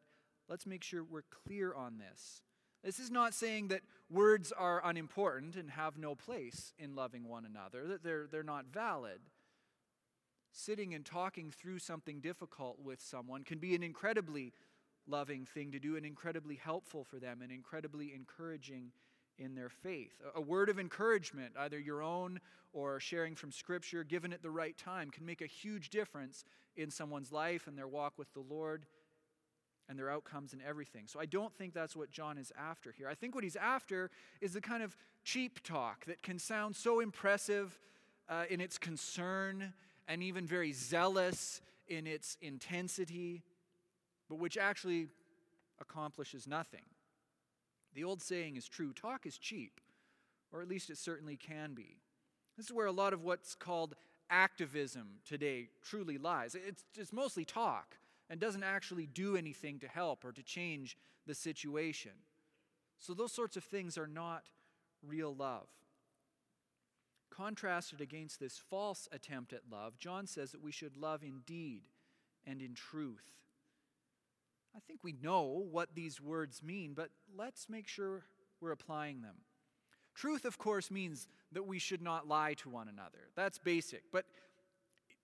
let's 0.49 0.67
make 0.67 0.83
sure 0.83 1.05
we're 1.05 1.23
clear 1.47 1.75
on 1.75 1.99
this. 1.99 2.43
This 2.85 2.99
is 2.99 3.11
not 3.11 3.35
saying 3.35 3.69
that 3.69 3.81
words 4.11 4.53
are 4.53 4.83
unimportant 4.85 5.57
and 5.57 5.71
have 5.71 5.99
no 5.99 6.15
place 6.15 6.73
in 6.79 6.95
loving 6.95 7.29
one 7.29 7.45
another, 7.45 7.87
that 7.89 8.05
they're, 8.05 8.27
they're 8.31 8.43
not 8.43 8.67
valid 8.67 9.21
sitting 10.53 10.95
and 10.95 11.05
talking 11.05 11.51
through 11.51 11.79
something 11.79 12.21
difficult 12.21 12.79
with 12.83 13.01
someone 13.01 13.45
can 13.45 13.59
be 13.59 13.75
an 13.75 13.83
incredibly 13.83 14.53
loving 15.07 15.45
thing 15.45 15.73
to 15.73 15.79
do 15.79 15.97
and 15.97 16.05
incredibly 16.05 16.57
helpful 16.57 17.05
for 17.05 17.19
them 17.19 17.41
and 17.43 17.51
incredibly 17.51 18.13
encouraging 18.15 18.93
in 19.39 19.55
their 19.55 19.69
faith. 19.69 20.21
A 20.35 20.41
word 20.41 20.69
of 20.69 20.79
encouragement, 20.79 21.55
either 21.59 21.79
your 21.79 22.03
own 22.03 22.41
or 22.73 23.01
sharing 23.01 23.35
from 23.35 23.53
Scripture, 23.53 24.05
given 24.05 24.33
at 24.33 24.43
the 24.43 24.51
right 24.51 24.77
time, 24.77 25.11
can 25.11 25.25
make 25.25 25.41
a 25.41 25.47
huge 25.47 25.91
difference 25.91 26.45
in 26.77 26.91
someone's 26.91 27.33
life 27.33 27.67
and 27.67 27.79
their 27.79 27.89
walk 27.89 28.15
with 28.19 28.33
the 28.35 28.41
Lord 28.41 28.87
and 29.89 29.99
their 29.99 30.11
outcomes 30.11 30.53
and 30.53 30.61
everything. 30.63 31.07
So 31.07 31.19
I 31.19 31.25
don't 31.25 31.55
think 31.55 31.73
that's 31.73 31.97
what 31.97 32.11
John 32.11 32.37
is 32.37 32.53
after 32.59 32.93
here. 32.93 33.09
I 33.09 33.15
think 33.15 33.35
what 33.35 33.45
he's 33.45 33.57
after 33.57 34.11
is 34.41 34.53
the 34.53 34.61
kind 34.61 34.83
of 34.83 34.97
cheap 35.25 35.63
talk 35.63 36.05
that 36.07 36.23
can 36.23 36.39
sound 36.39 36.77
so 36.77 37.01
impressive 37.01 37.79
uh, 38.29 38.45
in 38.51 38.61
its 38.61 38.77
concern 38.77 39.73
and 40.09 40.23
even 40.23 40.47
very 40.47 40.73
zealous 40.73 41.61
in 41.87 42.07
its 42.07 42.37
intensity, 42.41 43.43
but 44.29 44.39
which 44.39 44.57
actually 44.57 45.09
accomplishes 45.81 46.49
nothing. 46.49 46.85
The 47.95 48.05
old 48.05 48.23
saying 48.23 48.57
is 48.57 48.67
true 48.67 48.93
talk 48.93 49.27
is 49.27 49.39
cheap, 49.39 49.81
or 50.51 50.63
at 50.63 50.69
least 50.69 50.91
it 50.91 50.99
certainly 50.99 51.37
can 51.37 51.75
be. 51.75 51.99
This 52.57 52.67
is 52.67 52.73
where 52.73 52.87
a 52.87 52.93
lot 52.93 53.13
of 53.13 53.23
what's 53.23 53.55
called 53.55 53.95
activism 54.31 55.21
today 55.25 55.69
truly 55.83 56.19
lies. 56.19 56.55
It's, 56.55 56.85
it's 56.97 57.13
mostly 57.13 57.45
talk 57.45 57.97
and 58.29 58.41
doesn't 58.41 58.63
actually 58.63 59.07
do 59.07 59.37
anything 59.37 59.79
to 59.81 59.89
help 59.89 60.25
or 60.25 60.33
to 60.33 60.43
change 60.43 60.97
the 61.27 61.35
situation. 61.35 62.13
So, 62.99 63.15
those 63.15 63.33
sorts 63.33 63.57
of 63.57 63.65
things 63.65 63.97
are 63.97 64.09
not 64.09 64.45
real 65.07 65.35
love. 65.35 65.69
Contrasted 67.39 68.01
against 68.01 68.41
this 68.41 68.59
false 68.59 69.09
attempt 69.13 69.53
at 69.53 69.63
love, 69.71 69.97
John 69.97 70.27
says 70.27 70.51
that 70.51 70.63
we 70.63 70.73
should 70.73 70.97
love 70.97 71.23
in 71.23 71.43
deed 71.47 71.83
and 72.45 72.61
in 72.61 72.75
truth. 72.75 73.39
I 74.75 74.81
think 74.81 75.05
we 75.05 75.15
know 75.23 75.65
what 75.71 75.95
these 75.95 76.21
words 76.21 76.63
mean, 76.65 76.95
but 76.95 77.11
let's 77.37 77.69
make 77.69 77.87
sure 77.87 78.25
we're 78.61 78.73
applying 78.73 79.23
them. 79.23 79.37
Truth, 80.17 80.45
of 80.45 80.59
course, 80.59 80.91
means 80.91 81.29
that 81.53 81.65
we 81.65 81.79
should 81.79 82.03
not 82.03 82.27
lie 82.27 82.55
to 82.55 82.69
one 82.69 82.89
another. 82.89 83.31
That's 83.37 83.59
basic. 83.59 84.03
But 84.13 84.25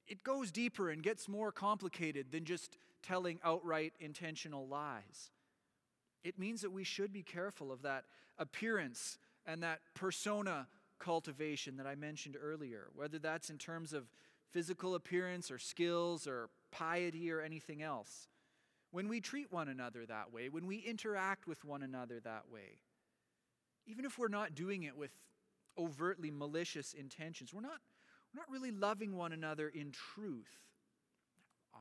it 0.06 0.22
goes 0.22 0.52
deeper 0.52 0.90
and 0.90 1.02
gets 1.02 1.28
more 1.28 1.50
complicated 1.50 2.30
than 2.30 2.44
just 2.44 2.78
telling 3.02 3.40
outright 3.42 3.92
intentional 3.98 4.68
lies. 4.68 5.32
It 6.22 6.38
means 6.38 6.60
that 6.60 6.70
we 6.70 6.84
should 6.84 7.12
be 7.12 7.24
careful 7.24 7.72
of 7.72 7.82
that 7.82 8.04
appearance 8.38 9.18
and 9.46 9.64
that 9.64 9.80
persona 9.94 10.68
cultivation 10.98 11.76
that 11.76 11.86
I 11.86 11.94
mentioned 11.94 12.36
earlier, 12.40 12.88
whether 12.94 13.18
that's 13.18 13.50
in 13.50 13.58
terms 13.58 13.92
of 13.92 14.04
physical 14.50 14.94
appearance 14.94 15.50
or 15.50 15.58
skills 15.58 16.26
or 16.26 16.48
piety 16.70 17.30
or 17.30 17.40
anything 17.40 17.82
else. 17.82 18.28
When 18.90 19.08
we 19.08 19.20
treat 19.20 19.52
one 19.52 19.68
another 19.68 20.06
that 20.06 20.32
way, 20.32 20.48
when 20.48 20.66
we 20.66 20.78
interact 20.78 21.48
with 21.48 21.64
one 21.64 21.82
another 21.82 22.20
that 22.20 22.44
way, 22.50 22.78
even 23.86 24.04
if 24.04 24.18
we're 24.18 24.28
not 24.28 24.54
doing 24.54 24.84
it 24.84 24.96
with 24.96 25.10
overtly 25.76 26.30
malicious 26.30 26.94
intentions, 26.94 27.52
we're 27.52 27.60
not, 27.60 27.80
we're 28.32 28.40
not 28.40 28.50
really 28.50 28.70
loving 28.70 29.16
one 29.16 29.32
another 29.32 29.68
in 29.68 29.90
truth. 29.90 30.60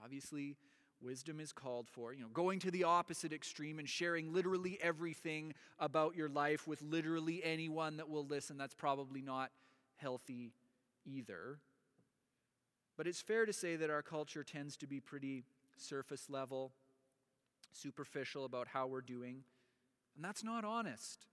Obviously, 0.03 0.57
wisdom 1.03 1.39
is 1.39 1.51
called 1.51 1.87
for. 1.89 2.13
You 2.13 2.21
know, 2.21 2.27
going 2.33 2.59
to 2.59 2.71
the 2.71 2.85
opposite 2.85 3.33
extreme 3.33 3.79
and 3.79 3.87
sharing 3.87 4.33
literally 4.33 4.77
everything 4.81 5.53
about 5.79 6.15
your 6.15 6.29
life 6.29 6.67
with 6.67 6.81
literally 6.81 7.43
anyone 7.43 7.97
that 7.97 8.09
will 8.09 8.25
listen, 8.25 8.57
that's 8.57 8.73
probably 8.73 9.21
not 9.21 9.51
healthy 9.97 10.53
either. 11.05 11.59
But 12.97 13.07
it's 13.07 13.21
fair 13.21 13.45
to 13.45 13.53
say 13.53 13.75
that 13.75 13.89
our 13.89 14.01
culture 14.01 14.43
tends 14.43 14.77
to 14.77 14.87
be 14.87 14.99
pretty 14.99 15.43
surface 15.77 16.29
level, 16.29 16.71
superficial 17.71 18.45
about 18.45 18.67
how 18.67 18.87
we're 18.87 19.01
doing, 19.01 19.43
and 20.15 20.23
that's 20.23 20.43
not 20.43 20.63
honest. 20.63 21.25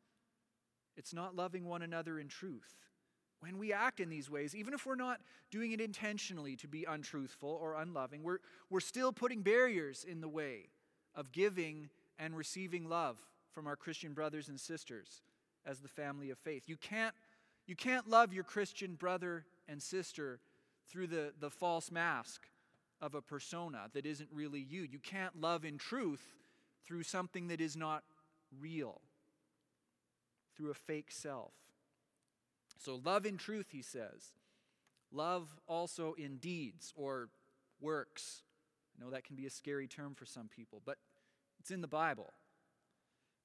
It's 0.97 1.13
not 1.13 1.37
loving 1.37 1.65
one 1.65 1.83
another 1.83 2.19
in 2.19 2.29
truth. 2.29 2.75
When 3.41 3.59
we 3.59 3.73
act 3.73 4.01
in 4.01 4.11
these 4.11 4.31
ways, 4.31 4.55
even 4.55 4.75
if 4.75 4.85
we're 4.85 4.95
not 4.95 5.21
doing 5.51 5.73
it 5.73 5.81
intentionally 5.81 6.57
to 6.57 6.69
be 6.69 6.85
untruthful 6.85 7.59
or 7.61 7.75
unloving, 7.75 8.23
we're, 8.23 8.39
we're 8.69 8.81
still 8.81 9.13
putting 9.13 9.43
barriers 9.43 10.05
in 10.09 10.21
the 10.21 10.29
way 10.29 10.69
of 11.15 11.33
giving 11.33 11.89
and 12.19 12.37
receiving 12.37 12.89
love 12.89 13.19
from 13.53 13.67
our 13.67 13.77
Christian 13.77 14.13
brothers 14.13 14.49
and 14.49 14.61
sisters 14.61 15.23
as 15.65 15.81
the 15.81 15.89
family 15.89 16.31
of 16.31 16.39
faith. 16.39 16.65
You 16.67 16.77
can't, 16.77 17.15
you 17.67 17.75
can't 17.75 18.09
love 18.09 18.33
your 18.33 18.45
Christian 18.45 18.95
brother 18.95 19.47
and 19.69 19.83
sister 19.83 20.41
through 20.87 21.07
the, 21.07 21.33
the 21.41 21.51
false 21.51 21.91
mask 21.91 22.47
of 23.01 23.15
a 23.15 23.23
persona 23.23 23.89
that 23.95 24.05
isn't 24.05 24.29
really 24.33 24.61
you. 24.61 24.83
You 24.83 24.99
can't 24.99 25.41
love 25.41 25.65
in 25.65 25.79
truth 25.79 26.23
through 26.87 27.05
something 27.05 27.49
that 27.49 27.61
is 27.61 27.77
not 27.77 28.03
real 28.61 29.01
through 30.57 30.71
a 30.71 30.75
fake 30.75 31.11
self. 31.11 31.53
So, 32.83 33.01
love 33.05 33.27
in 33.27 33.37
truth, 33.37 33.67
he 33.71 33.83
says. 33.83 34.33
Love 35.13 35.49
also 35.67 36.15
in 36.15 36.39
deeds 36.39 36.93
or 36.97 37.29
works. 37.81 38.43
I 38.97 39.05
know 39.05 39.11
that 39.11 39.25
can 39.25 39.37
be 39.37 39.47
a 39.47 39.51
scary 39.51 39.87
term 39.87 40.15
for 40.15 40.25
some 40.25 40.49
people, 40.49 40.81
but 40.85 40.97
it's 41.59 41.71
in 41.71 41.83
the 41.83 41.89
Bible. 41.89 42.33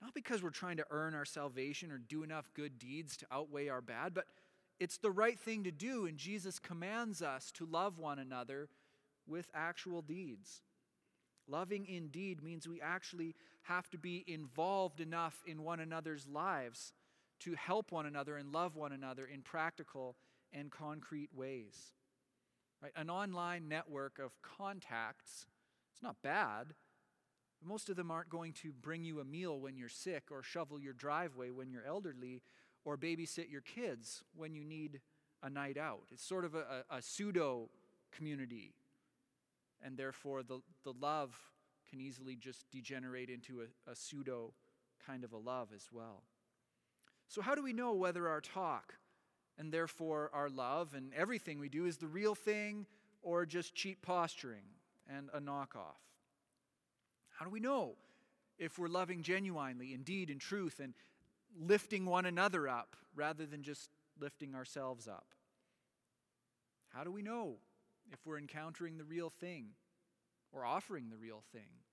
Not 0.01 0.13
because 0.13 0.41
we're 0.41 0.51
trying 0.51 0.77
to 0.77 0.85
earn 0.89 1.15
our 1.15 1.25
salvation 1.25 1.91
or 1.91 1.97
do 1.97 2.23
enough 2.23 2.49
good 2.53 2.79
deeds 2.79 3.17
to 3.17 3.25
outweigh 3.31 3.67
our 3.67 3.81
bad, 3.81 4.13
but 4.13 4.25
it's 4.79 4.97
the 4.97 5.11
right 5.11 5.39
thing 5.39 5.63
to 5.63 5.71
do, 5.71 6.05
and 6.05 6.17
Jesus 6.17 6.59
commands 6.59 7.21
us 7.21 7.51
to 7.53 7.65
love 7.65 7.97
one 7.97 8.19
another 8.19 8.69
with 9.27 9.49
actual 9.53 10.01
deeds. 10.01 10.61
Loving 11.47 11.85
indeed 11.87 12.43
means 12.43 12.67
we 12.67 12.81
actually 12.81 13.35
have 13.63 13.89
to 13.89 13.97
be 13.97 14.23
involved 14.27 14.99
enough 14.99 15.43
in 15.45 15.63
one 15.63 15.79
another's 15.79 16.27
lives 16.27 16.93
to 17.41 17.53
help 17.55 17.91
one 17.91 18.05
another 18.05 18.37
and 18.37 18.51
love 18.51 18.75
one 18.75 18.91
another 18.91 19.25
in 19.25 19.41
practical 19.41 20.15
and 20.53 20.71
concrete 20.71 21.29
ways. 21.33 21.93
Right? 22.81 22.91
An 22.95 23.09
online 23.09 23.67
network 23.67 24.19
of 24.19 24.31
contacts, 24.41 25.45
it's 25.93 26.03
not 26.03 26.21
bad. 26.21 26.73
Most 27.63 27.89
of 27.89 27.95
them 27.95 28.11
aren't 28.11 28.29
going 28.29 28.53
to 28.53 28.71
bring 28.71 29.03
you 29.03 29.19
a 29.19 29.25
meal 29.25 29.59
when 29.59 29.77
you're 29.77 29.89
sick 29.89 30.23
or 30.31 30.43
shovel 30.43 30.79
your 30.79 30.93
driveway 30.93 31.49
when 31.49 31.71
you're 31.71 31.85
elderly 31.85 32.41
or 32.83 32.97
babysit 32.97 33.49
your 33.49 33.61
kids 33.61 34.23
when 34.35 34.53
you 34.53 34.63
need 34.63 35.01
a 35.41 35.49
night 35.49 35.77
out. 35.77 36.03
It's 36.11 36.23
sort 36.23 36.45
of 36.45 36.53
a, 36.53 36.83
a, 36.89 36.97
a 36.97 37.01
pseudo 37.01 37.69
community 38.11 38.73
and 39.83 39.97
therefore 39.97 40.43
the, 40.43 40.59
the 40.83 40.93
love 40.99 41.35
can 41.89 42.01
easily 42.01 42.35
just 42.35 42.69
degenerate 42.71 43.29
into 43.29 43.61
a, 43.61 43.91
a 43.91 43.95
pseudo 43.95 44.53
kind 45.05 45.23
of 45.23 45.33
a 45.33 45.37
love 45.37 45.69
as 45.73 45.89
well. 45.91 46.23
So, 47.27 47.41
how 47.41 47.55
do 47.55 47.63
we 47.63 47.73
know 47.73 47.93
whether 47.93 48.27
our 48.27 48.41
talk 48.41 48.95
and 49.57 49.71
therefore 49.71 50.29
our 50.33 50.49
love 50.49 50.93
and 50.93 51.13
everything 51.13 51.59
we 51.59 51.69
do 51.69 51.85
is 51.85 51.97
the 51.97 52.07
real 52.07 52.35
thing 52.35 52.85
or 53.21 53.45
just 53.45 53.75
cheap 53.75 54.01
posturing 54.01 54.63
and 55.09 55.29
a 55.33 55.39
knockoff? 55.39 55.99
How 57.29 57.45
do 57.45 57.51
we 57.51 57.59
know 57.59 57.95
if 58.57 58.79
we're 58.79 58.87
loving 58.87 59.21
genuinely, 59.23 59.93
indeed, 59.93 60.29
in 60.29 60.39
truth, 60.39 60.79
and 60.79 60.93
lifting 61.59 62.05
one 62.05 62.25
another 62.25 62.67
up 62.67 62.95
rather 63.15 63.45
than 63.45 63.63
just 63.63 63.89
lifting 64.19 64.55
ourselves 64.55 65.07
up? 65.07 65.27
How 66.89 67.03
do 67.03 67.11
we 67.11 67.21
know 67.21 67.57
if 68.11 68.25
we're 68.25 68.37
encountering 68.37 68.97
the 68.97 69.03
real 69.03 69.29
thing 69.29 69.69
or 70.55 70.65
offering 70.65 71.09
the 71.09 71.17
real 71.17 71.43
thing, 71.51 71.83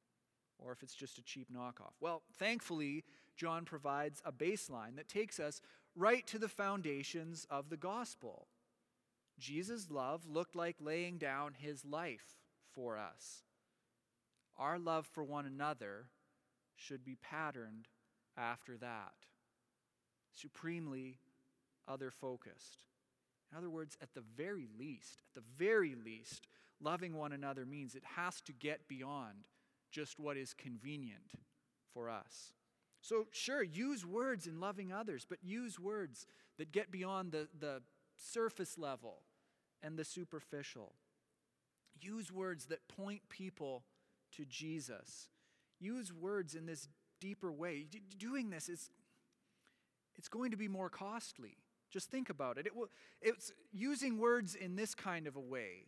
or 0.58 0.72
if 0.72 0.82
it's 0.82 0.94
just 0.94 1.18
a 1.18 1.22
cheap 1.22 1.48
knockoff. 1.52 1.92
Well, 2.00 2.22
thankfully, 2.38 3.04
John 3.36 3.64
provides 3.64 4.22
a 4.24 4.32
baseline 4.32 4.96
that 4.96 5.08
takes 5.08 5.40
us 5.40 5.60
right 5.96 6.26
to 6.28 6.38
the 6.38 6.48
foundations 6.48 7.46
of 7.50 7.68
the 7.68 7.76
gospel. 7.76 8.46
Jesus' 9.38 9.90
love 9.90 10.26
looked 10.26 10.54
like 10.54 10.76
laying 10.80 11.18
down 11.18 11.54
his 11.54 11.84
life 11.84 12.38
for 12.74 12.96
us. 12.96 13.42
Our 14.58 14.78
love 14.78 15.06
for 15.06 15.24
one 15.24 15.46
another 15.46 16.06
should 16.76 17.04
be 17.04 17.16
patterned 17.16 17.88
after 18.36 18.76
that, 18.78 19.12
supremely 20.32 21.18
other 21.88 22.10
focused. 22.10 22.86
In 23.50 23.58
other 23.58 23.70
words, 23.70 23.96
at 24.00 24.14
the 24.14 24.22
very 24.36 24.68
least, 24.78 25.22
at 25.28 25.42
the 25.42 25.48
very 25.58 25.94
least, 25.94 26.46
loving 26.80 27.14
one 27.14 27.32
another 27.32 27.66
means 27.66 27.94
it 27.94 28.04
has 28.16 28.40
to 28.42 28.52
get 28.52 28.88
beyond 28.88 29.46
just 29.90 30.18
what 30.18 30.36
is 30.36 30.54
convenient 30.54 31.32
for 31.92 32.08
us. 32.08 32.52
So, 33.02 33.26
sure, 33.32 33.64
use 33.64 34.06
words 34.06 34.46
in 34.46 34.60
loving 34.60 34.92
others, 34.92 35.26
but 35.28 35.38
use 35.42 35.78
words 35.78 36.26
that 36.56 36.70
get 36.70 36.92
beyond 36.92 37.32
the, 37.32 37.48
the 37.58 37.82
surface 38.16 38.78
level 38.78 39.22
and 39.82 39.98
the 39.98 40.04
superficial. 40.04 40.94
Use 42.00 42.30
words 42.30 42.66
that 42.66 42.86
point 42.88 43.22
people 43.28 43.82
to 44.36 44.44
Jesus. 44.44 45.28
Use 45.80 46.12
words 46.12 46.54
in 46.54 46.64
this 46.64 46.88
deeper 47.20 47.50
way. 47.52 47.86
doing 48.18 48.50
this 48.50 48.68
is 48.68 48.90
it's 50.16 50.28
going 50.28 50.52
to 50.52 50.56
be 50.56 50.68
more 50.68 50.88
costly. 50.88 51.56
Just 51.90 52.08
think 52.08 52.30
about 52.30 52.56
it. 52.56 52.66
it 52.66 52.76
will, 52.76 52.88
it's 53.20 53.52
using 53.72 54.18
words 54.18 54.54
in 54.54 54.76
this 54.76 54.94
kind 54.94 55.26
of 55.26 55.34
a 55.34 55.40
way. 55.40 55.86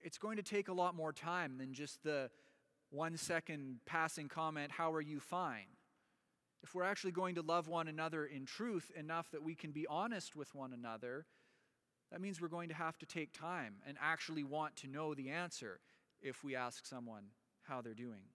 It's 0.00 0.18
going 0.18 0.36
to 0.36 0.42
take 0.42 0.68
a 0.68 0.72
lot 0.72 0.94
more 0.94 1.12
time 1.12 1.58
than 1.58 1.74
just 1.74 2.02
the 2.04 2.30
one 2.94 3.16
second 3.16 3.80
passing 3.86 4.28
comment, 4.28 4.70
How 4.70 4.92
are 4.92 5.00
you 5.00 5.18
fine? 5.18 5.66
If 6.62 6.74
we're 6.74 6.84
actually 6.84 7.12
going 7.12 7.34
to 7.34 7.42
love 7.42 7.68
one 7.68 7.88
another 7.88 8.24
in 8.24 8.46
truth 8.46 8.90
enough 8.96 9.30
that 9.32 9.42
we 9.42 9.54
can 9.54 9.72
be 9.72 9.86
honest 9.86 10.34
with 10.34 10.54
one 10.54 10.72
another, 10.72 11.26
that 12.10 12.20
means 12.20 12.40
we're 12.40 12.48
going 12.48 12.68
to 12.68 12.74
have 12.74 12.96
to 12.98 13.06
take 13.06 13.38
time 13.38 13.74
and 13.86 13.98
actually 14.00 14.44
want 14.44 14.76
to 14.76 14.88
know 14.88 15.12
the 15.12 15.28
answer 15.28 15.80
if 16.22 16.42
we 16.42 16.56
ask 16.56 16.86
someone 16.86 17.24
how 17.64 17.82
they're 17.82 17.92
doing. 17.92 18.30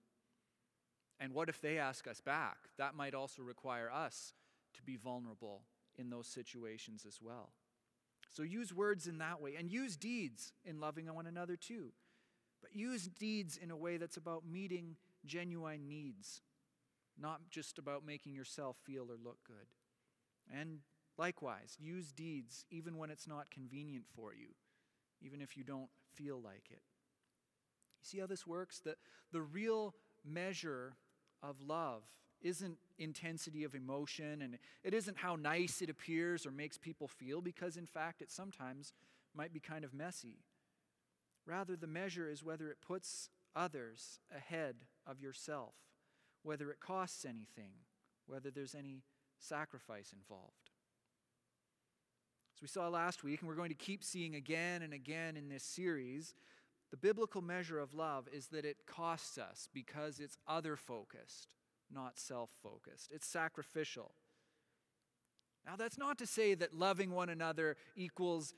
And 1.18 1.32
what 1.32 1.48
if 1.48 1.60
they 1.60 1.78
ask 1.78 2.06
us 2.06 2.20
back? 2.20 2.58
That 2.78 2.94
might 2.94 3.14
also 3.14 3.42
require 3.42 3.90
us 3.90 4.34
to 4.74 4.82
be 4.82 4.96
vulnerable 4.96 5.62
in 5.98 6.10
those 6.10 6.28
situations 6.28 7.04
as 7.06 7.18
well. 7.20 7.50
So 8.30 8.42
use 8.42 8.72
words 8.72 9.06
in 9.08 9.18
that 9.18 9.40
way 9.40 9.56
and 9.56 9.70
use 9.70 9.96
deeds 9.96 10.52
in 10.64 10.78
loving 10.78 11.12
one 11.12 11.26
another 11.26 11.56
too. 11.56 11.92
But 12.60 12.74
use 12.74 13.08
deeds 13.18 13.56
in 13.56 13.70
a 13.70 13.76
way 13.76 13.96
that's 13.96 14.16
about 14.16 14.44
meeting 14.46 14.96
genuine 15.24 15.88
needs, 15.88 16.42
not 17.18 17.40
just 17.50 17.78
about 17.78 18.04
making 18.04 18.34
yourself 18.34 18.76
feel 18.84 19.04
or 19.10 19.16
look 19.22 19.38
good. 19.46 19.66
And 20.52 20.80
likewise, 21.16 21.76
use 21.78 22.12
deeds 22.12 22.64
even 22.70 22.96
when 22.96 23.10
it's 23.10 23.26
not 23.26 23.50
convenient 23.50 24.04
for 24.14 24.34
you, 24.34 24.48
even 25.22 25.40
if 25.40 25.56
you 25.56 25.64
don't 25.64 25.88
feel 26.14 26.40
like 26.40 26.64
it. 26.70 26.82
You 28.00 28.04
see 28.04 28.18
how 28.18 28.26
this 28.26 28.46
works? 28.46 28.80
The, 28.80 28.96
the 29.32 29.42
real 29.42 29.94
measure 30.24 30.94
of 31.42 31.60
love 31.60 32.02
isn't 32.42 32.78
intensity 32.98 33.64
of 33.64 33.74
emotion 33.74 34.42
and 34.42 34.58
it 34.82 34.94
isn't 34.94 35.18
how 35.18 35.36
nice 35.36 35.82
it 35.82 35.90
appears 35.90 36.46
or 36.46 36.50
makes 36.50 36.78
people 36.78 37.06
feel, 37.06 37.40
because 37.40 37.76
in 37.76 37.86
fact, 37.86 38.22
it 38.22 38.30
sometimes 38.30 38.94
might 39.34 39.52
be 39.52 39.60
kind 39.60 39.84
of 39.84 39.92
messy. 39.92 40.38
Rather, 41.50 41.74
the 41.74 41.88
measure 41.88 42.30
is 42.30 42.44
whether 42.44 42.70
it 42.70 42.76
puts 42.80 43.28
others 43.56 44.20
ahead 44.34 44.76
of 45.04 45.20
yourself, 45.20 45.74
whether 46.44 46.70
it 46.70 46.78
costs 46.78 47.24
anything, 47.24 47.72
whether 48.26 48.52
there's 48.52 48.76
any 48.76 49.02
sacrifice 49.40 50.12
involved. 50.12 50.70
As 52.56 52.62
we 52.62 52.68
saw 52.68 52.88
last 52.88 53.24
week, 53.24 53.40
and 53.40 53.48
we're 53.48 53.56
going 53.56 53.70
to 53.70 53.74
keep 53.74 54.04
seeing 54.04 54.36
again 54.36 54.82
and 54.82 54.92
again 54.92 55.36
in 55.36 55.48
this 55.48 55.64
series, 55.64 56.34
the 56.92 56.96
biblical 56.96 57.42
measure 57.42 57.80
of 57.80 57.94
love 57.94 58.28
is 58.32 58.46
that 58.48 58.64
it 58.64 58.86
costs 58.86 59.36
us 59.36 59.68
because 59.74 60.20
it's 60.20 60.38
other 60.46 60.76
focused, 60.76 61.56
not 61.92 62.16
self 62.16 62.50
focused. 62.62 63.08
It's 63.10 63.26
sacrificial. 63.26 64.12
Now, 65.66 65.74
that's 65.76 65.98
not 65.98 66.16
to 66.18 66.26
say 66.26 66.54
that 66.54 66.74
loving 66.74 67.10
one 67.10 67.28
another 67.28 67.76
equals 67.96 68.54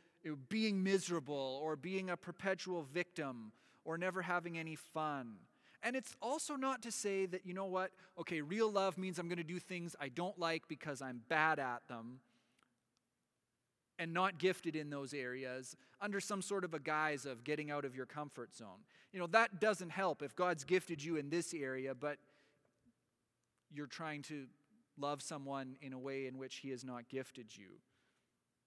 being 0.49 0.83
miserable 0.83 1.61
or 1.63 1.77
being 1.77 2.11
a 2.11 2.17
perpetual 2.17 2.83
victim 2.83 3.53
or 3.85 3.99
never 3.99 4.23
having 4.23 4.59
any 4.59 4.77
fun. 4.77 5.35
And 5.83 5.97
it's 5.97 6.15
also 6.23 6.55
not 6.55 6.83
to 6.83 6.93
say 6.93 7.27
that, 7.27 7.45
you 7.45 7.55
know 7.55 7.67
what, 7.67 7.91
okay, 8.19 8.41
real 8.41 8.71
love 8.71 8.97
means 8.97 9.19
I'm 9.19 9.29
going 9.29 9.39
to 9.39 9.45
do 9.45 9.59
things 9.59 9.97
I 10.01 10.09
don't 10.09 10.39
like 10.39 10.69
because 10.69 11.03
I'm 11.03 11.23
bad 11.29 11.59
at 11.59 11.87
them 11.89 12.21
and 13.99 14.15
not 14.15 14.39
gifted 14.39 14.77
in 14.77 14.91
those 14.91 15.13
areas 15.13 15.77
under 16.01 16.21
some 16.21 16.41
sort 16.41 16.65
of 16.65 16.75
a 16.75 16.79
guise 16.79 17.27
of 17.27 17.45
getting 17.45 17.71
out 17.71 17.85
of 17.85 17.95
your 17.95 18.07
comfort 18.07 18.55
zone. 18.55 18.85
You 19.13 19.21
know, 19.21 19.27
that 19.29 19.61
doesn't 19.61 19.91
help 19.91 20.23
if 20.23 20.35
God's 20.35 20.65
gifted 20.65 21.03
you 21.03 21.17
in 21.17 21.31
this 21.31 21.53
area, 21.53 21.95
but 21.95 22.19
you're 23.73 23.87
trying 23.87 24.23
to 24.23 24.47
love 24.99 25.21
someone 25.21 25.77
in 25.81 25.93
a 25.93 25.99
way 25.99 26.27
in 26.27 26.39
which 26.39 26.57
He 26.57 26.71
has 26.71 26.85
not 26.85 27.09
gifted 27.09 27.57
you. 27.57 27.79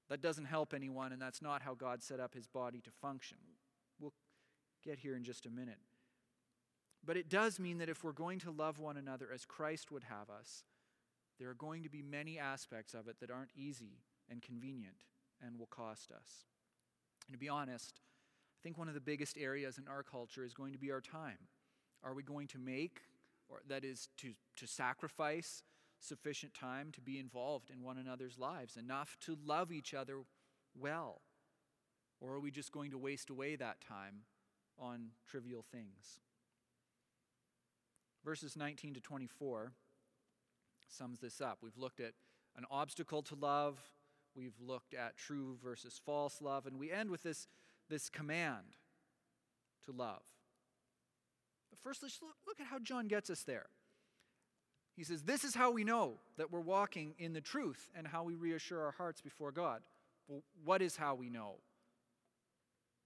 That 0.10 0.22
doesn't 0.22 0.46
help 0.46 0.74
anyone, 0.74 1.12
and 1.12 1.22
that's 1.22 1.42
not 1.42 1.62
how 1.62 1.74
God 1.74 2.04
set 2.04 2.20
up 2.20 2.34
His 2.34 2.48
body 2.48 2.82
to 2.82 2.92
function. 2.92 3.38
We'll 4.00 4.14
get 4.84 5.00
here 5.00 5.16
in 5.16 5.24
just 5.24 5.46
a 5.46 5.50
minute. 5.50 5.80
But 7.04 7.18
it 7.18 7.30
does 7.30 7.60
mean 7.60 7.80
that 7.80 7.90
if 7.90 8.04
we're 8.04 8.12
going 8.12 8.40
to 8.40 8.52
love 8.52 8.80
one 8.80 8.98
another 8.98 9.30
as 9.34 9.46
Christ 9.46 9.92
would 9.92 10.04
have 10.04 10.30
us, 10.30 10.64
there 11.40 11.50
are 11.50 11.56
going 11.56 11.84
to 11.84 11.90
be 11.90 12.02
many 12.02 12.40
aspects 12.40 12.94
of 12.94 13.08
it 13.08 13.20
that 13.20 13.32
aren't 13.32 13.52
easy 13.56 14.00
and 14.30 14.42
convenient 14.42 15.04
and 15.46 15.60
will 15.60 15.68
cost 15.68 16.12
us. 16.12 16.46
And 17.28 17.34
to 17.34 17.40
be 17.40 17.50
honest, 17.50 18.00
I 18.60 18.60
think 18.64 18.78
one 18.78 18.88
of 18.88 18.94
the 18.94 19.02
biggest 19.02 19.38
areas 19.38 19.78
in 19.78 19.88
our 19.88 20.04
culture 20.04 20.46
is 20.46 20.54
going 20.54 20.74
to 20.74 20.80
be 20.80 20.92
our 20.92 21.02
time. 21.02 21.38
Are 22.04 22.14
we 22.14 22.24
going 22.24 22.48
to 22.48 22.58
make, 22.58 23.02
or 23.50 23.62
that 23.68 23.84
is, 23.84 24.10
to, 24.18 24.34
to 24.58 24.68
sacrifice 24.68 25.64
sufficient 26.06 26.54
time 26.54 26.92
to 26.94 27.02
be 27.02 27.20
involved 27.20 27.70
in 27.70 27.84
one 27.84 27.98
another's 27.98 28.38
lives, 28.38 28.78
enough 28.78 29.18
to 29.22 29.38
love 29.46 29.72
each 29.72 29.94
other 29.94 30.20
well? 30.78 31.22
Or 32.22 32.34
are 32.34 32.40
we 32.40 32.52
just 32.52 32.72
going 32.72 32.92
to 32.92 32.98
waste 32.98 33.30
away 33.30 33.56
that 33.56 33.82
time 33.82 34.22
on 34.80 35.10
trivial 35.28 35.62
things? 35.62 36.20
Verses 38.24 38.56
19 38.56 38.94
to 38.96 39.02
24 39.02 39.74
sums 40.88 41.20
this 41.20 41.42
up. 41.42 41.60
We've 41.62 41.78
looked 41.78 42.00
at 42.00 42.14
an 42.58 42.66
obstacle 42.72 43.22
to 43.24 43.36
love, 43.36 43.80
We've 44.36 44.60
looked 44.60 44.94
at 44.94 45.16
true 45.16 45.58
versus 45.64 46.00
false 46.06 46.42
love, 46.42 46.66
and 46.66 46.78
we 46.78 46.92
end 46.92 47.10
with 47.10 47.24
this, 47.24 47.48
this 47.90 48.10
command 48.10 48.76
to 49.86 49.94
love. 49.94 50.24
But 51.70 51.80
first, 51.80 52.04
let's 52.04 52.20
look, 52.22 52.36
look 52.46 52.60
at 52.60 52.68
how 52.68 52.80
John 52.80 53.08
gets 53.08 53.30
us 53.30 53.44
there. 53.44 53.68
He 54.96 55.04
says, 55.04 55.24
This 55.24 55.44
is 55.44 55.56
how 55.56 55.72
we 55.72 55.84
know 55.84 56.14
that 56.38 56.52
we're 56.52 56.62
walking 56.62 57.14
in 57.18 57.34
the 57.34 57.42
truth 57.42 57.90
and 57.96 58.08
how 58.08 58.24
we 58.24 58.36
reassure 58.36 58.84
our 58.84 58.92
hearts 58.92 59.22
before 59.22 59.52
God. 59.52 59.82
Well, 60.28 60.42
what 60.64 60.82
is 60.82 60.96
how 60.96 61.16
we 61.16 61.30
know? 61.30 61.56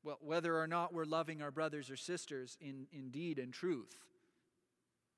Well, 0.04 0.19
whether 0.21 0.58
or 0.58 0.67
not 0.67 0.93
we're 0.93 1.06
loving 1.06 1.41
our 1.41 1.52
brothers 1.52 1.89
or 1.89 1.97
sisters 1.97 2.58
in, 2.62 2.88
in 2.93 3.10
deed 3.10 3.38
and 3.38 3.52
truth, 3.52 3.97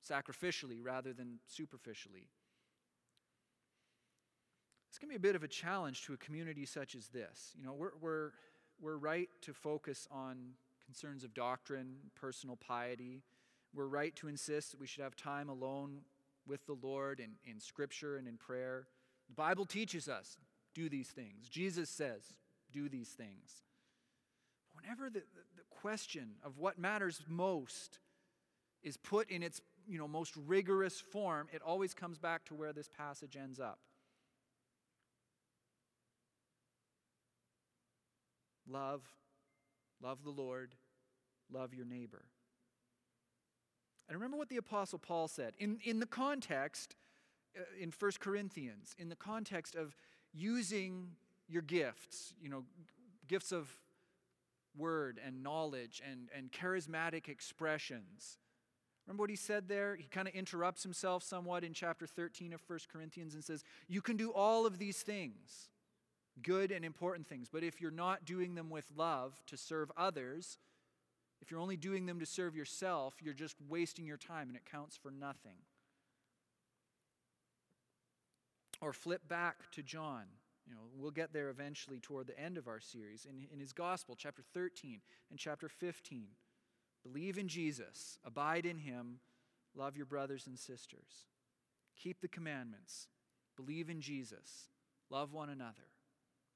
sacrificially 0.08 0.78
rather 0.82 1.12
than 1.12 1.38
superficially. 1.46 2.28
It's 4.88 4.98
going 4.98 5.08
to 5.08 5.18
be 5.18 5.28
a 5.28 5.32
bit 5.32 5.36
of 5.36 5.44
a 5.44 5.48
challenge 5.48 6.02
to 6.06 6.14
a 6.14 6.16
community 6.16 6.66
such 6.66 6.94
as 6.94 7.08
this. 7.08 7.52
You 7.56 7.64
know, 7.64 7.72
we're, 7.72 7.92
we're, 8.00 8.30
we're 8.80 8.96
right 8.96 9.28
to 9.42 9.54
focus 9.54 10.08
on 10.10 10.36
concerns 10.84 11.22
of 11.24 11.32
doctrine, 11.32 11.94
personal 12.14 12.56
piety. 12.56 13.22
We're 13.72 13.86
right 13.86 14.14
to 14.16 14.28
insist 14.28 14.72
that 14.72 14.80
we 14.80 14.86
should 14.86 15.02
have 15.02 15.16
time 15.16 15.48
alone 15.48 16.00
with 16.46 16.64
the 16.66 16.76
Lord 16.80 17.20
in, 17.20 17.32
in 17.44 17.60
Scripture 17.60 18.16
and 18.16 18.26
in 18.26 18.36
prayer. 18.36 18.86
The 19.28 19.34
Bible 19.34 19.64
teaches 19.64 20.08
us 20.08 20.36
do 20.74 20.88
these 20.88 21.08
things. 21.08 21.48
Jesus 21.48 21.88
says 21.88 22.22
do 22.72 22.88
these 22.88 23.10
things. 23.10 23.62
Whenever 24.74 25.10
the, 25.10 25.20
the 25.56 25.62
question 25.70 26.32
of 26.44 26.58
what 26.58 26.78
matters 26.78 27.20
most 27.28 27.98
is 28.82 28.96
put 28.96 29.30
in 29.30 29.42
its 29.42 29.60
you 29.86 29.98
know, 29.98 30.08
most 30.08 30.34
rigorous 30.36 31.00
form, 31.00 31.48
it 31.52 31.62
always 31.62 31.94
comes 31.94 32.18
back 32.18 32.44
to 32.46 32.54
where 32.54 32.72
this 32.72 32.88
passage 32.88 33.36
ends 33.36 33.60
up. 33.60 33.78
Love, 38.68 39.02
love 40.02 40.22
the 40.24 40.30
Lord, 40.30 40.74
love 41.52 41.74
your 41.74 41.84
neighbor. 41.84 42.24
And 44.12 44.20
remember 44.20 44.36
what 44.36 44.50
the 44.50 44.58
Apostle 44.58 44.98
Paul 44.98 45.26
said 45.26 45.54
in, 45.58 45.78
in 45.82 45.98
the 45.98 46.04
context, 46.04 46.96
uh, 47.58 47.62
in 47.80 47.90
1 47.98 48.10
Corinthians, 48.20 48.94
in 48.98 49.08
the 49.08 49.16
context 49.16 49.74
of 49.74 49.96
using 50.34 51.12
your 51.48 51.62
gifts, 51.62 52.34
you 52.38 52.50
know, 52.50 52.64
gifts 53.26 53.52
of 53.52 53.74
word 54.76 55.18
and 55.24 55.42
knowledge 55.42 56.02
and, 56.06 56.28
and 56.36 56.52
charismatic 56.52 57.30
expressions. 57.30 58.36
Remember 59.06 59.22
what 59.22 59.30
he 59.30 59.36
said 59.36 59.66
there? 59.66 59.96
He 59.96 60.04
kind 60.04 60.28
of 60.28 60.34
interrupts 60.34 60.82
himself 60.82 61.22
somewhat 61.22 61.64
in 61.64 61.72
chapter 61.72 62.06
13 62.06 62.52
of 62.52 62.60
1 62.66 62.80
Corinthians 62.92 63.32
and 63.32 63.42
says, 63.42 63.64
You 63.88 64.02
can 64.02 64.18
do 64.18 64.30
all 64.30 64.66
of 64.66 64.76
these 64.76 65.00
things 65.00 65.70
good 66.42 66.70
and 66.70 66.84
important 66.84 67.26
things. 67.26 67.48
But 67.50 67.64
if 67.64 67.80
you're 67.80 67.90
not 67.90 68.26
doing 68.26 68.56
them 68.56 68.68
with 68.68 68.92
love 68.94 69.40
to 69.46 69.56
serve 69.56 69.90
others, 69.96 70.58
if 71.42 71.50
you're 71.50 71.60
only 71.60 71.76
doing 71.76 72.06
them 72.06 72.20
to 72.20 72.26
serve 72.26 72.56
yourself, 72.56 73.14
you're 73.20 73.34
just 73.34 73.56
wasting 73.68 74.06
your 74.06 74.16
time 74.16 74.48
and 74.48 74.56
it 74.56 74.64
counts 74.64 74.96
for 74.96 75.10
nothing. 75.10 75.58
Or 78.80 78.92
flip 78.92 79.28
back 79.28 79.56
to 79.72 79.82
John. 79.82 80.24
You 80.66 80.74
know, 80.74 80.80
we'll 80.96 81.10
get 81.10 81.32
there 81.32 81.50
eventually 81.50 81.98
toward 81.98 82.28
the 82.28 82.38
end 82.38 82.56
of 82.56 82.68
our 82.68 82.80
series. 82.80 83.26
In, 83.28 83.46
in 83.52 83.60
his 83.60 83.72
gospel, 83.72 84.16
chapter 84.16 84.42
13 84.54 85.00
and 85.30 85.38
chapter 85.38 85.68
15. 85.68 86.28
Believe 87.02 87.36
in 87.36 87.48
Jesus, 87.48 88.18
abide 88.24 88.64
in 88.64 88.78
him, 88.78 89.18
love 89.74 89.96
your 89.96 90.06
brothers 90.06 90.46
and 90.46 90.56
sisters. 90.56 91.26
Keep 91.96 92.20
the 92.20 92.28
commandments, 92.28 93.08
believe 93.56 93.90
in 93.90 94.00
Jesus, 94.00 94.68
love 95.10 95.32
one 95.32 95.50
another 95.50 95.92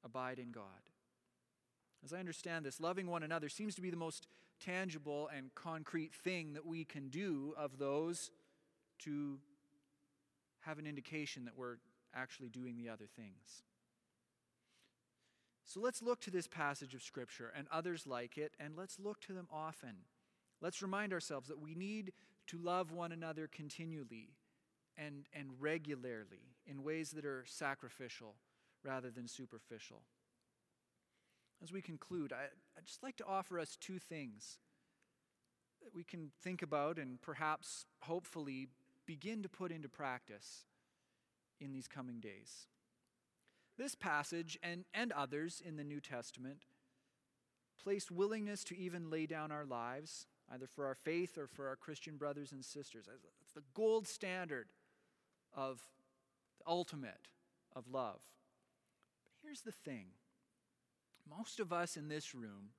abide 0.06 0.38
in 0.38 0.52
God. 0.52 0.64
As 2.06 2.12
I 2.12 2.20
understand 2.20 2.64
this, 2.64 2.78
loving 2.78 3.08
one 3.08 3.24
another 3.24 3.48
seems 3.48 3.74
to 3.74 3.82
be 3.82 3.90
the 3.90 3.96
most 3.96 4.28
tangible 4.60 5.28
and 5.36 5.52
concrete 5.56 6.14
thing 6.14 6.52
that 6.52 6.64
we 6.64 6.84
can 6.84 7.08
do 7.08 7.52
of 7.58 7.78
those 7.78 8.30
to 9.00 9.40
have 10.60 10.78
an 10.78 10.86
indication 10.86 11.46
that 11.46 11.58
we're 11.58 11.78
actually 12.14 12.48
doing 12.48 12.76
the 12.76 12.88
other 12.88 13.06
things. 13.16 13.64
So 15.64 15.80
let's 15.80 16.00
look 16.00 16.20
to 16.20 16.30
this 16.30 16.46
passage 16.46 16.94
of 16.94 17.02
Scripture 17.02 17.52
and 17.56 17.66
others 17.72 18.06
like 18.06 18.38
it, 18.38 18.52
and 18.60 18.76
let's 18.76 19.00
look 19.00 19.20
to 19.22 19.32
them 19.32 19.48
often. 19.52 19.96
Let's 20.62 20.82
remind 20.82 21.12
ourselves 21.12 21.48
that 21.48 21.60
we 21.60 21.74
need 21.74 22.12
to 22.46 22.58
love 22.58 22.92
one 22.92 23.10
another 23.10 23.48
continually 23.48 24.36
and, 24.96 25.26
and 25.34 25.48
regularly 25.58 26.54
in 26.68 26.84
ways 26.84 27.10
that 27.10 27.24
are 27.24 27.44
sacrificial 27.48 28.36
rather 28.84 29.10
than 29.10 29.26
superficial. 29.26 30.02
As 31.62 31.72
we 31.72 31.80
conclude, 31.80 32.32
I, 32.32 32.48
would 32.76 32.86
just 32.86 33.02
like 33.02 33.16
to 33.16 33.26
offer 33.26 33.58
us 33.58 33.76
two 33.80 33.98
things 33.98 34.58
that 35.82 35.94
we 35.94 36.04
can 36.04 36.30
think 36.42 36.62
about 36.62 36.98
and 36.98 37.20
perhaps, 37.20 37.86
hopefully, 38.02 38.68
begin 39.06 39.42
to 39.42 39.48
put 39.48 39.72
into 39.72 39.88
practice 39.88 40.64
in 41.60 41.72
these 41.72 41.88
coming 41.88 42.20
days. 42.20 42.66
This 43.78 43.94
passage 43.94 44.58
and, 44.62 44.84
and 44.92 45.12
others 45.12 45.62
in 45.64 45.76
the 45.76 45.84
New 45.84 46.00
Testament 46.00 46.64
place 47.82 48.10
willingness 48.10 48.64
to 48.64 48.76
even 48.76 49.10
lay 49.10 49.26
down 49.26 49.52
our 49.52 49.64
lives, 49.64 50.26
either 50.52 50.66
for 50.66 50.86
our 50.86 50.94
faith 50.94 51.38
or 51.38 51.46
for 51.46 51.68
our 51.68 51.76
Christian 51.76 52.16
brothers 52.16 52.52
and 52.52 52.64
sisters. 52.64 53.08
It's 53.42 53.52
the 53.52 53.62
gold 53.74 54.08
standard 54.08 54.68
of 55.54 55.80
the 56.58 56.64
ultimate 56.66 57.28
of 57.74 57.88
love. 57.88 58.20
But 59.24 59.32
Here's 59.42 59.60
the 59.60 59.72
thing 59.72 60.06
most 61.28 61.60
of 61.60 61.72
us 61.72 61.96
in 61.96 62.08
this 62.08 62.34
room 62.34 62.70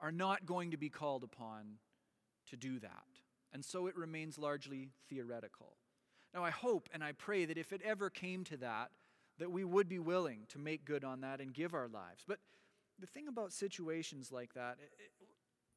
are 0.00 0.12
not 0.12 0.46
going 0.46 0.70
to 0.70 0.76
be 0.76 0.90
called 0.90 1.24
upon 1.24 1.78
to 2.50 2.56
do 2.56 2.78
that. 2.80 3.04
And 3.52 3.64
so 3.64 3.86
it 3.86 3.96
remains 3.96 4.38
largely 4.38 4.90
theoretical. 5.08 5.76
Now, 6.34 6.44
I 6.44 6.50
hope 6.50 6.88
and 6.92 7.02
I 7.02 7.12
pray 7.12 7.46
that 7.46 7.56
if 7.56 7.72
it 7.72 7.80
ever 7.82 8.10
came 8.10 8.44
to 8.44 8.56
that, 8.58 8.90
that 9.38 9.50
we 9.50 9.64
would 9.64 9.88
be 9.88 9.98
willing 9.98 10.40
to 10.48 10.58
make 10.58 10.84
good 10.84 11.04
on 11.04 11.20
that 11.20 11.40
and 11.40 11.52
give 11.52 11.74
our 11.74 11.88
lives. 11.88 12.24
But 12.26 12.38
the 12.98 13.06
thing 13.06 13.28
about 13.28 13.52
situations 13.52 14.32
like 14.32 14.54
that, 14.54 14.76
it, 14.80 14.90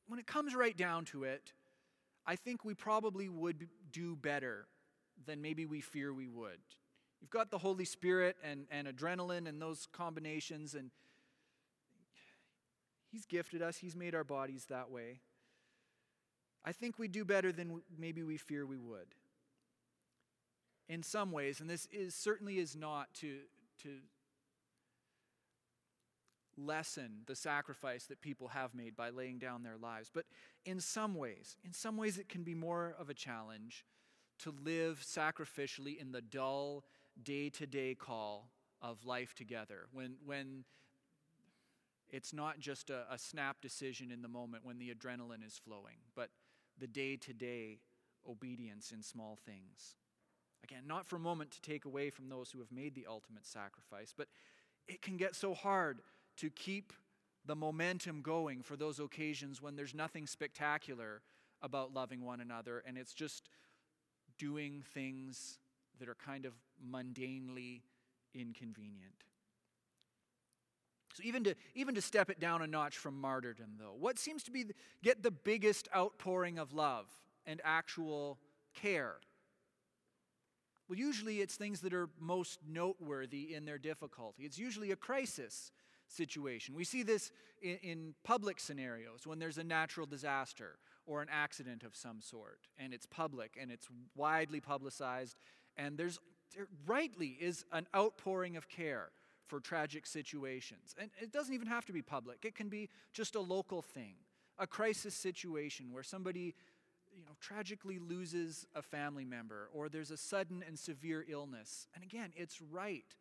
when 0.07 0.19
it 0.19 0.27
comes 0.27 0.55
right 0.55 0.75
down 0.75 1.05
to 1.05 1.23
it, 1.23 1.53
I 2.25 2.35
think 2.35 2.63
we 2.65 2.73
probably 2.73 3.29
would 3.29 3.67
do 3.91 4.15
better 4.15 4.67
than 5.25 5.41
maybe 5.41 5.65
we 5.65 5.81
fear 5.81 6.13
we 6.13 6.27
would. 6.27 6.59
You've 7.21 7.29
got 7.29 7.51
the 7.51 7.57
Holy 7.57 7.85
Spirit 7.85 8.37
and, 8.43 8.65
and 8.71 8.87
adrenaline 8.87 9.47
and 9.47 9.61
those 9.61 9.87
combinations, 9.91 10.73
and 10.73 10.91
He's 13.11 13.25
gifted 13.25 13.61
us, 13.61 13.77
He's 13.77 13.95
made 13.95 14.15
our 14.15 14.23
bodies 14.23 14.65
that 14.69 14.89
way. 14.89 15.19
I 16.63 16.71
think 16.71 16.99
we 16.99 17.07
do 17.07 17.23
better 17.23 17.51
than 17.51 17.81
maybe 17.97 18.21
we 18.21 18.37
fear 18.37 18.65
we 18.65 18.77
would. 18.77 19.15
In 20.87 21.03
some 21.03 21.31
ways, 21.31 21.61
and 21.61 21.69
this 21.69 21.87
is 21.91 22.15
certainly 22.15 22.57
is 22.57 22.75
not 22.75 23.13
to, 23.15 23.37
to 23.83 23.89
lessen 26.57 27.21
the 27.27 27.35
sacrifice 27.35 28.05
that 28.05 28.21
people 28.21 28.49
have 28.49 28.75
made 28.75 28.95
by 28.95 29.09
laying 29.09 29.39
down 29.39 29.63
their 29.63 29.77
lives. 29.77 30.09
But 30.13 30.25
in 30.65 30.79
some 30.79 31.15
ways, 31.15 31.57
in 31.63 31.73
some 31.73 31.95
ways, 31.95 32.17
it 32.17 32.27
can 32.27 32.43
be 32.43 32.55
more 32.55 32.95
of 32.99 33.09
a 33.09 33.13
challenge 33.13 33.85
to 34.39 34.53
live 34.63 35.03
sacrificially 35.05 35.99
in 35.99 36.11
the 36.11 36.21
dull, 36.21 36.83
day 37.21 37.49
to 37.49 37.65
day 37.65 37.95
call 37.95 38.49
of 38.81 39.05
life 39.05 39.33
together. 39.33 39.87
When, 39.91 40.15
when 40.25 40.65
it's 42.09 42.33
not 42.33 42.59
just 42.59 42.89
a, 42.89 43.05
a 43.11 43.17
snap 43.17 43.61
decision 43.61 44.11
in 44.11 44.21
the 44.21 44.27
moment 44.27 44.65
when 44.65 44.79
the 44.79 44.89
adrenaline 44.93 45.45
is 45.45 45.59
flowing, 45.63 45.97
but 46.15 46.29
the 46.79 46.87
day 46.87 47.15
to 47.17 47.33
day 47.33 47.79
obedience 48.27 48.91
in 48.91 49.03
small 49.03 49.37
things. 49.45 49.95
Again, 50.63 50.83
not 50.87 51.05
for 51.05 51.15
a 51.15 51.19
moment 51.19 51.51
to 51.51 51.61
take 51.61 51.85
away 51.85 52.09
from 52.09 52.29
those 52.29 52.51
who 52.51 52.59
have 52.59 52.71
made 52.71 52.95
the 52.95 53.07
ultimate 53.07 53.45
sacrifice, 53.45 54.13
but 54.15 54.27
it 54.87 55.01
can 55.01 55.17
get 55.17 55.35
so 55.35 55.53
hard 55.53 56.01
to 56.37 56.49
keep 56.49 56.93
the 57.45 57.55
momentum 57.55 58.21
going 58.21 58.61
for 58.61 58.75
those 58.75 58.99
occasions 58.99 59.61
when 59.61 59.75
there's 59.75 59.95
nothing 59.95 60.27
spectacular 60.27 61.21
about 61.61 61.93
loving 61.93 62.23
one 62.23 62.41
another 62.41 62.83
and 62.85 62.97
it's 62.97 63.13
just 63.13 63.49
doing 64.37 64.83
things 64.93 65.59
that 65.99 66.09
are 66.09 66.15
kind 66.15 66.45
of 66.45 66.53
mundanely 66.85 67.81
inconvenient. 68.33 69.25
So 71.13 71.23
even 71.23 71.43
to 71.45 71.55
even 71.75 71.95
to 71.95 72.01
step 72.01 72.29
it 72.29 72.39
down 72.39 72.61
a 72.61 72.67
notch 72.67 72.97
from 72.97 73.19
martyrdom 73.19 73.71
though, 73.79 73.95
what 73.97 74.19
seems 74.19 74.43
to 74.43 74.51
be 74.51 74.63
the, 74.63 74.73
get 75.03 75.23
the 75.23 75.31
biggest 75.31 75.87
outpouring 75.95 76.59
of 76.59 76.73
love 76.73 77.07
and 77.45 77.61
actual 77.63 78.39
care? 78.75 79.15
Well, 80.87 80.97
usually 80.97 81.41
it's 81.41 81.55
things 81.55 81.81
that 81.81 81.93
are 81.93 82.09
most 82.19 82.59
noteworthy 82.67 83.53
in 83.53 83.65
their 83.65 83.77
difficulty. 83.77 84.43
It's 84.43 84.57
usually 84.57 84.91
a 84.91 84.95
crisis 84.95 85.71
situation. 86.07 86.75
We 86.75 86.83
see 86.83 87.03
this 87.03 87.31
in, 87.61 87.77
in, 87.83 88.15
public 88.23 88.59
scenarios 88.59 89.27
when 89.27 89.37
there's 89.37 89.59
a 89.59 89.63
natural 89.63 90.07
disaster 90.07 90.79
or 91.05 91.21
an 91.21 91.27
accident 91.31 91.83
of 91.83 91.95
some 91.95 92.21
sort, 92.21 92.61
and 92.79 92.91
it's 92.91 93.05
public 93.05 93.55
and 93.59 93.71
it's 93.71 93.87
widely 94.15 94.59
publicized, 94.59 95.37
and 95.77 95.97
there's 95.97 96.19
there 96.55 96.67
rightly 96.87 97.37
is 97.39 97.63
an 97.71 97.85
outpouring 97.95 98.57
of 98.57 98.67
care 98.67 99.11
for 99.49 99.59
tragic 99.59 100.05
situations. 100.05 100.95
And 100.97 101.09
it 101.21 101.31
doesn't 101.31 101.53
even 101.53 101.67
have 101.67 101.85
to 101.85 101.93
be 101.93 102.01
public, 102.01 102.45
it 102.45 102.55
can 102.55 102.69
be 102.69 102.89
just 103.13 103.35
a 103.35 103.41
local 103.41 103.81
thing, 103.81 104.13
a 104.57 104.67
crisis 104.67 105.15
situation 105.15 105.91
where 105.91 106.03
somebody 106.03 106.55
you 107.11 107.23
know, 107.25 107.31
tragically 107.41 107.97
loses 107.97 108.65
a 108.75 108.81
family 108.81 109.25
member 109.25 109.69
or 109.73 109.89
there's 109.89 110.11
a 110.11 110.17
sudden 110.17 110.63
and 110.65 110.77
severe 110.77 111.25
illness. 111.27 111.87
And 111.95 112.03
again, 112.03 112.31
it's 112.35 112.61
right 112.61 113.15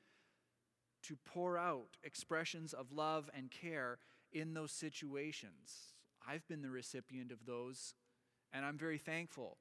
to 1.04 1.16
pour 1.24 1.56
out 1.56 1.96
expressions 2.04 2.74
of 2.74 2.92
love 2.92 3.30
and 3.34 3.50
care 3.50 3.98
in 4.32 4.52
those 4.52 4.72
situations. 4.72 5.94
I've 6.26 6.46
been 6.48 6.60
the 6.60 6.70
recipient 6.70 7.32
of 7.32 7.46
those, 7.46 7.94
and 8.52 8.64
I'm 8.64 8.76
very 8.76 8.98
thankful 8.98 9.56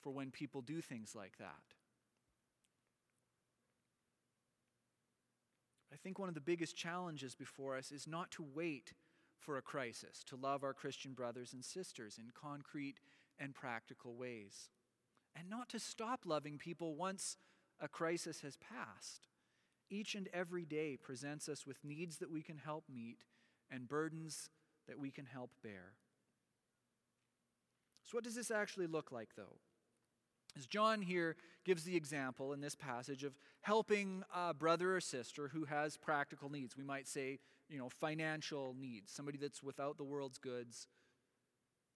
for 0.00 0.10
when 0.10 0.30
people 0.30 0.62
do 0.62 0.80
things 0.80 1.14
like 1.14 1.38
that. 1.38 1.65
I 5.92 5.96
think 5.96 6.18
one 6.18 6.28
of 6.28 6.34
the 6.34 6.40
biggest 6.40 6.76
challenges 6.76 7.34
before 7.34 7.76
us 7.76 7.92
is 7.92 8.06
not 8.06 8.30
to 8.32 8.44
wait 8.54 8.92
for 9.38 9.56
a 9.56 9.62
crisis 9.62 10.24
to 10.24 10.36
love 10.36 10.64
our 10.64 10.74
Christian 10.74 11.12
brothers 11.12 11.52
and 11.52 11.64
sisters 11.64 12.18
in 12.18 12.30
concrete 12.34 13.00
and 13.38 13.54
practical 13.54 14.14
ways, 14.14 14.70
and 15.38 15.48
not 15.48 15.68
to 15.70 15.78
stop 15.78 16.20
loving 16.24 16.58
people 16.58 16.96
once 16.96 17.36
a 17.80 17.88
crisis 17.88 18.40
has 18.40 18.56
passed. 18.56 19.28
Each 19.88 20.14
and 20.14 20.28
every 20.32 20.64
day 20.64 20.96
presents 20.96 21.48
us 21.48 21.66
with 21.66 21.84
needs 21.84 22.16
that 22.18 22.30
we 22.30 22.42
can 22.42 22.58
help 22.58 22.84
meet 22.92 23.24
and 23.70 23.88
burdens 23.88 24.50
that 24.88 24.98
we 24.98 25.10
can 25.10 25.26
help 25.26 25.50
bear. 25.62 25.92
So, 28.04 28.16
what 28.16 28.24
does 28.24 28.34
this 28.34 28.50
actually 28.50 28.86
look 28.86 29.12
like, 29.12 29.30
though? 29.36 29.58
As 30.56 30.66
John 30.66 31.02
here 31.02 31.36
gives 31.64 31.84
the 31.84 31.96
example 31.96 32.52
in 32.52 32.60
this 32.60 32.74
passage 32.74 33.24
of 33.24 33.38
helping 33.60 34.22
a 34.34 34.54
brother 34.54 34.96
or 34.96 35.00
sister 35.00 35.48
who 35.48 35.64
has 35.64 35.96
practical 35.96 36.50
needs. 36.50 36.76
We 36.76 36.84
might 36.84 37.06
say, 37.06 37.40
you 37.68 37.78
know, 37.78 37.88
financial 37.88 38.74
needs, 38.78 39.12
somebody 39.12 39.38
that's 39.38 39.62
without 39.62 39.98
the 39.98 40.04
world's 40.04 40.38
goods 40.38 40.86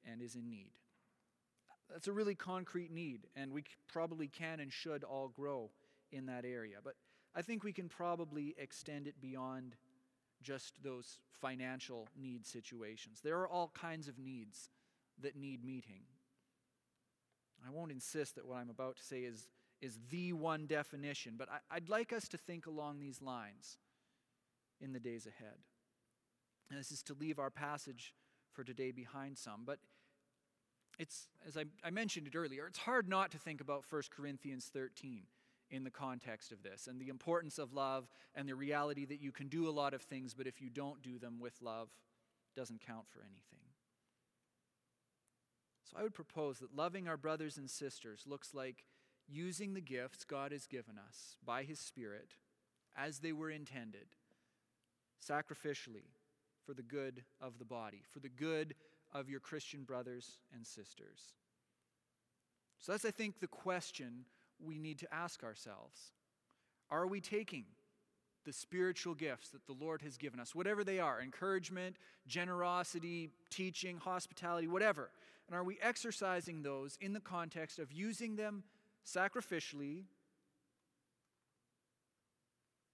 and 0.05 0.21
is 0.21 0.35
in 0.35 0.51
need. 0.51 0.73
That's 1.91 2.09
a 2.09 2.13
really 2.13 2.35
concrete 2.35 2.93
need, 2.93 3.27
and 3.35 3.53
we 3.53 3.65
probably 3.89 4.29
can 4.29 4.61
and 4.61 4.73
should 4.73 5.05
all 5.05 5.29
grow 5.29 5.71
in 6.13 6.27
that 6.27 6.45
area. 6.45 6.77
But 6.83 6.95
I 7.35 7.43
think 7.43 7.65
we 7.65 7.73
can 7.73 7.89
probably 7.89 8.55
extend 8.59 9.07
it 9.07 9.21
beyond 9.21 9.77
just 10.43 10.83
those 10.83 11.19
financial 11.41 12.09
need 12.21 12.47
situations. 12.47 13.21
There 13.23 13.39
are 13.39 13.49
all 13.49 13.73
kinds 13.75 14.09
of 14.09 14.19
needs 14.19 14.71
that 15.21 15.37
need 15.37 15.65
meeting. 15.65 16.03
I 17.67 17.71
won't 17.71 17.91
insist 17.91 18.37
that 18.37 18.47
what 18.47 18.57
I'm 18.57 18.71
about 18.71 18.97
to 18.97 19.03
say 19.03 19.21
is, 19.21 19.49
is 19.81 19.99
the 20.11 20.33
one 20.33 20.67
definition, 20.67 21.35
but 21.37 21.49
I, 21.51 21.77
I'd 21.77 21.89
like 21.89 22.13
us 22.13 22.29
to 22.29 22.37
think 22.37 22.67
along 22.67 23.01
these 23.01 23.21
lines 23.21 23.79
in 24.81 24.93
the 24.93 25.01
days 25.01 25.27
ahead. 25.27 25.59
And 26.71 26.79
this 26.79 26.91
is 26.91 27.03
to 27.05 27.15
leave 27.15 27.39
our 27.39 27.51
passage 27.51 28.15
for 28.53 28.65
today 28.65 28.93
behind 28.93 29.39
some, 29.39 29.63
but 29.65 29.79
it's, 30.99 31.29
as 31.47 31.57
I, 31.57 31.65
I 31.85 31.91
mentioned 31.91 32.27
it 32.27 32.37
earlier, 32.37 32.67
it's 32.67 32.79
hard 32.79 33.09
not 33.09 33.31
to 33.33 33.39
think 33.39 33.61
about 33.61 33.85
1 33.89 34.03
Corinthians 34.11 34.71
13 34.73 35.23
in 35.71 35.85
the 35.85 35.91
context 35.91 36.53
of 36.53 36.63
this 36.63 36.87
and 36.87 37.01
the 37.01 37.09
importance 37.09 37.59
of 37.59 37.73
love 37.73 38.09
and 38.35 38.49
the 38.49 38.55
reality 38.55 39.05
that 39.07 39.21
you 39.21 39.33
can 39.33 39.49
do 39.49 39.69
a 39.69 39.71
lot 39.71 39.95
of 39.95 40.03
things, 40.03 40.35
but 40.35 40.47
if 40.47 40.61
you 40.61 40.69
don't 40.69 41.03
do 41.03 41.19
them 41.19 41.39
with 41.41 41.55
love, 41.63 41.89
doesn't 42.57 42.81
count 42.81 43.07
for 43.09 43.21
anything. 43.21 43.70
So 45.91 45.99
I 45.99 46.03
would 46.03 46.15
propose 46.15 46.59
that 46.59 46.77
loving 46.77 47.09
our 47.09 47.17
brothers 47.17 47.57
and 47.57 47.69
sisters 47.69 48.23
looks 48.27 48.55
like 48.55 48.85
using 49.29 49.75
the 49.75 49.81
gifts 49.81 50.25
God 50.25 50.53
has 50.53 50.67
given 50.67 50.97
us 50.99 51.37
by 51.45 51.65
His 51.65 51.81
Spirit 51.81 52.35
as 52.97 53.19
they 53.19 53.33
were 53.33 53.51
intended, 53.51 54.07
sacrificially, 55.27 56.11
for 56.65 56.75
the 56.75 56.83
good 56.83 57.25
of 57.41 57.59
the 57.59 57.65
body, 57.65 58.03
for 58.09 58.21
the 58.21 58.29
good 58.29 58.75
of 59.13 59.29
your 59.29 59.41
Christian 59.41 59.83
brothers 59.83 60.39
and 60.55 60.65
sisters. 60.65 61.35
So 62.79 62.93
that's, 62.93 63.05
I 63.05 63.11
think, 63.11 63.41
the 63.41 63.49
question 63.49 64.25
we 64.65 64.79
need 64.79 64.99
to 65.01 65.13
ask 65.13 65.43
ourselves. 65.43 66.13
Are 66.91 67.07
we 67.07 67.21
taking 67.21 67.65
the 68.45 68.53
spiritual 68.53 69.15
gifts 69.15 69.51
that 69.51 69.67
the 69.67 69.75
Lord 69.79 70.03
has 70.03 70.17
given 70.17 70.41
us, 70.41 70.55
whatever 70.55 70.83
they 70.83 70.99
are 70.99 71.21
encouragement, 71.21 71.97
generosity, 72.27 73.31
teaching, 73.51 73.99
hospitality, 73.99 74.67
whatever 74.67 75.11
and 75.51 75.59
are 75.59 75.65
we 75.65 75.79
exercising 75.83 76.63
those 76.63 76.97
in 77.01 77.13
the 77.13 77.19
context 77.21 77.81
of 77.81 77.91
using 77.91 78.37
them 78.37 78.63
sacrificially, 79.05 80.05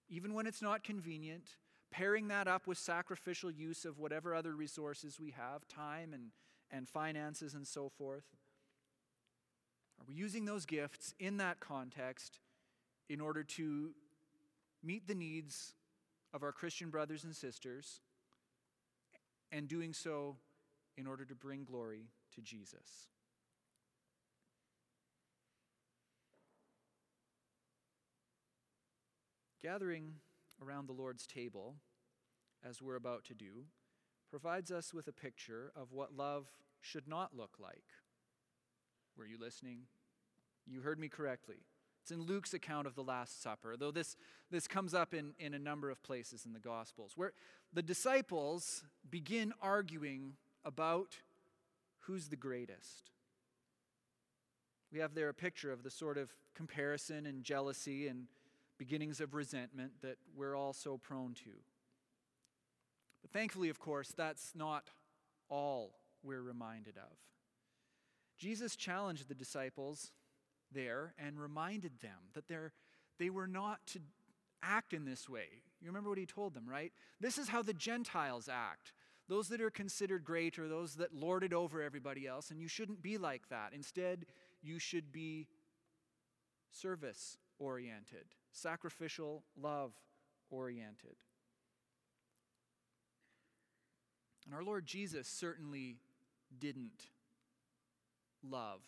even 0.09 0.33
when 0.33 0.47
it's 0.47 0.61
not 0.61 0.83
convenient, 0.83 1.43
pairing 1.91 2.29
that 2.29 2.47
up 2.47 2.65
with 2.65 2.79
sacrificial 2.79 3.51
use 3.51 3.85
of 3.85 3.99
whatever 3.99 4.33
other 4.33 4.55
resources 4.55 5.19
we 5.19 5.35
have, 5.37 5.67
time 5.67 6.13
and, 6.13 6.31
and 6.71 6.89
finances 6.89 7.53
and 7.53 7.67
so 7.67 7.89
forth? 7.89 8.25
Are 9.99 10.05
we 10.07 10.15
using 10.15 10.45
those 10.45 10.65
gifts 10.65 11.13
in 11.19 11.37
that 11.37 11.59
context 11.59 12.39
in 13.07 13.21
order 13.21 13.43
to 13.43 13.91
meet 14.83 15.07
the 15.07 15.13
needs 15.13 15.73
of 16.33 16.41
our 16.41 16.51
Christian 16.51 16.89
brothers 16.89 17.23
and 17.23 17.35
sisters 17.35 18.01
and 19.51 19.67
doing 19.67 19.93
so 19.93 20.37
in 20.97 21.05
order 21.05 21.23
to 21.23 21.35
bring 21.35 21.63
glory 21.63 22.07
to 22.37 22.41
Jesus. 22.41 23.09
Gathering 29.63 30.13
around 30.63 30.87
the 30.87 30.93
Lord's 30.93 31.25
table, 31.25 31.75
as 32.63 32.81
we're 32.81 32.95
about 32.95 33.25
to 33.25 33.33
do, 33.33 33.65
provides 34.29 34.71
us 34.71 34.93
with 34.93 35.07
a 35.07 35.11
picture 35.11 35.71
of 35.75 35.91
what 35.91 36.15
love 36.15 36.45
should 36.79 37.07
not 37.07 37.35
look 37.35 37.55
like. 37.59 37.85
Were 39.17 39.25
you 39.25 39.37
listening? 39.39 39.79
You 40.67 40.81
heard 40.81 40.99
me 40.99 41.09
correctly. 41.09 41.57
It's 42.03 42.11
in 42.11 42.21
Luke's 42.21 42.53
account 42.53 42.85
of 42.85 42.93
the 42.93 43.03
Last 43.03 43.41
Supper, 43.41 43.75
though 43.77 43.91
this, 43.91 44.15
this 44.51 44.67
comes 44.67 44.93
up 44.93 45.13
in, 45.13 45.33
in 45.39 45.55
a 45.55 45.59
number 45.59 45.89
of 45.89 46.03
places 46.03 46.45
in 46.45 46.53
the 46.53 46.59
Gospels, 46.59 47.13
where 47.15 47.33
the 47.73 47.81
disciples 47.81 48.83
begin 49.09 49.53
arguing 49.59 50.33
about 50.63 51.17
who's 52.07 52.29
the 52.29 52.35
greatest? 52.35 53.11
We 54.91 54.99
have 54.99 55.13
there 55.13 55.29
a 55.29 55.33
picture 55.33 55.71
of 55.71 55.83
the 55.83 55.91
sort 55.91 56.17
of 56.17 56.33
comparison 56.55 57.25
and 57.25 57.43
jealousy 57.43 58.07
and 58.07 58.27
beginnings 58.77 59.19
of 59.19 59.33
resentment 59.33 59.91
that 60.01 60.17
we're 60.35 60.55
all 60.55 60.73
so 60.73 60.97
prone 60.97 61.33
to. 61.33 61.51
But 63.21 63.31
thankfully, 63.31 63.69
of 63.69 63.79
course, 63.79 64.13
that's 64.15 64.53
not 64.55 64.89
all 65.49 65.99
we're 66.23 66.41
reminded 66.41 66.97
of. 66.97 67.17
Jesus 68.37 68.75
challenged 68.75 69.27
the 69.27 69.35
disciples 69.35 70.11
there 70.71 71.13
and 71.17 71.39
reminded 71.39 71.99
them 72.01 72.31
that 72.33 72.47
they're, 72.47 72.71
they 73.19 73.29
were 73.29 73.47
not 73.47 73.85
to 73.87 73.99
act 74.63 74.93
in 74.93 75.05
this 75.05 75.27
way. 75.27 75.63
You 75.81 75.87
remember 75.87 76.09
what 76.09 76.17
he 76.17 76.25
told 76.25 76.53
them, 76.53 76.67
right? 76.67 76.91
This 77.19 77.37
is 77.37 77.49
how 77.49 77.61
the 77.61 77.73
Gentiles 77.73 78.49
act. 78.51 78.93
Those 79.29 79.49
that 79.49 79.61
are 79.61 79.69
considered 79.69 80.23
great 80.23 80.57
or 80.57 80.69
those 80.69 80.95
that 80.95 81.13
lord 81.13 81.43
it 81.43 81.53
over 81.53 81.81
everybody 81.81 82.25
else, 82.25 82.49
and 82.49 82.61
you 82.61 82.67
shouldn't 82.67 83.01
be 83.01 83.17
like 83.17 83.49
that. 83.49 83.73
Instead, 83.73 84.25
you 84.61 84.79
should 84.79 85.11
be 85.11 85.47
service 86.71 87.37
oriented, 87.59 88.25
sacrificial, 88.51 89.43
love 89.59 89.91
oriented. 90.49 91.15
And 94.45 94.55
our 94.55 94.63
Lord 94.63 94.85
Jesus 94.85 95.27
certainly 95.27 95.97
didn't 96.57 97.09
love 98.41 98.79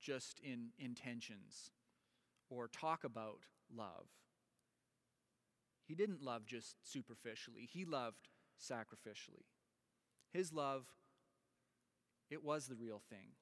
just 0.00 0.40
in 0.40 0.70
intentions 0.78 1.70
or 2.48 2.66
talk 2.66 3.04
about 3.04 3.42
love. 3.72 4.06
He 5.86 5.94
didn't 5.94 6.22
love 6.22 6.44
just 6.44 6.76
superficially, 6.82 7.68
he 7.70 7.84
loved 7.84 8.28
sacrificially. 8.60 9.44
His 10.32 10.52
love, 10.52 10.84
it 12.30 12.44
was 12.44 12.66
the 12.66 12.74
real 12.74 13.00
thing. 13.10 13.34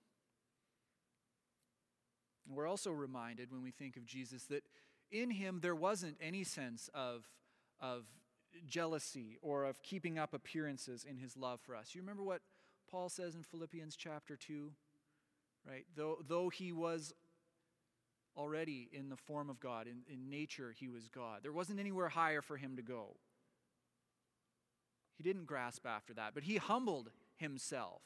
And 2.47 2.57
we're 2.57 2.67
also 2.67 2.91
reminded 2.91 3.53
when 3.53 3.63
we 3.63 3.71
think 3.71 3.97
of 3.97 4.07
Jesus 4.07 4.45
that 4.45 4.65
in 5.11 5.31
him 5.31 5.61
there 5.61 5.75
wasn't 5.75 6.17
any 6.21 6.45
sense 6.45 6.89
of, 6.95 7.29
of 7.81 8.05
jealousy 8.67 9.39
or 9.43 9.65
of 9.65 9.83
keeping 9.83 10.19
up 10.19 10.33
appearances 10.33 11.05
in 11.09 11.19
his 11.19 11.37
love 11.37 11.61
for 11.61 11.77
us. 11.77 11.95
You 11.95 12.01
remember 12.01 12.23
what 12.23 12.41
Paul 12.91 13.09
says 13.09 13.35
in 13.35 13.43
Philippians 13.43 13.97
chapter 13.97 14.37
2? 14.37 14.71
Right? 15.69 15.85
Though, 15.95 16.19
though 16.27 16.49
he 16.49 16.73
was 16.73 17.13
already 18.37 18.89
in 18.93 19.11
the 19.11 19.17
form 19.17 19.51
of 19.51 19.61
God, 19.61 19.87
in, 19.87 20.03
in 20.11 20.31
nature, 20.31 20.75
he 20.79 20.89
was 20.89 21.09
God. 21.09 21.41
There 21.43 21.53
wasn't 21.53 21.81
anywhere 21.81 22.09
higher 22.09 22.41
for 22.41 22.57
him 22.57 22.77
to 22.77 22.83
go. 22.83 23.17
He 25.19 25.25
didn't 25.25 25.47
grasp 25.47 25.85
after 25.85 26.15
that, 26.15 26.33
but 26.33 26.45
he 26.45 26.57
humbled 26.57 27.11
himself. 27.37 28.03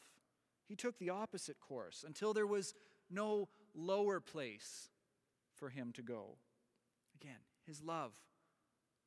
He 0.66 0.75
took 0.75 0.98
the 0.98 1.11
opposite 1.11 1.61
course 1.61 2.05
until 2.07 2.33
there 2.33 2.46
was 2.46 2.75
no 3.11 3.48
lower 3.75 4.18
place 4.18 4.88
for 5.55 5.68
him 5.68 5.92
to 5.92 6.03
go. 6.03 6.38
Again, 7.14 7.37
his 7.66 7.83
love 7.83 8.12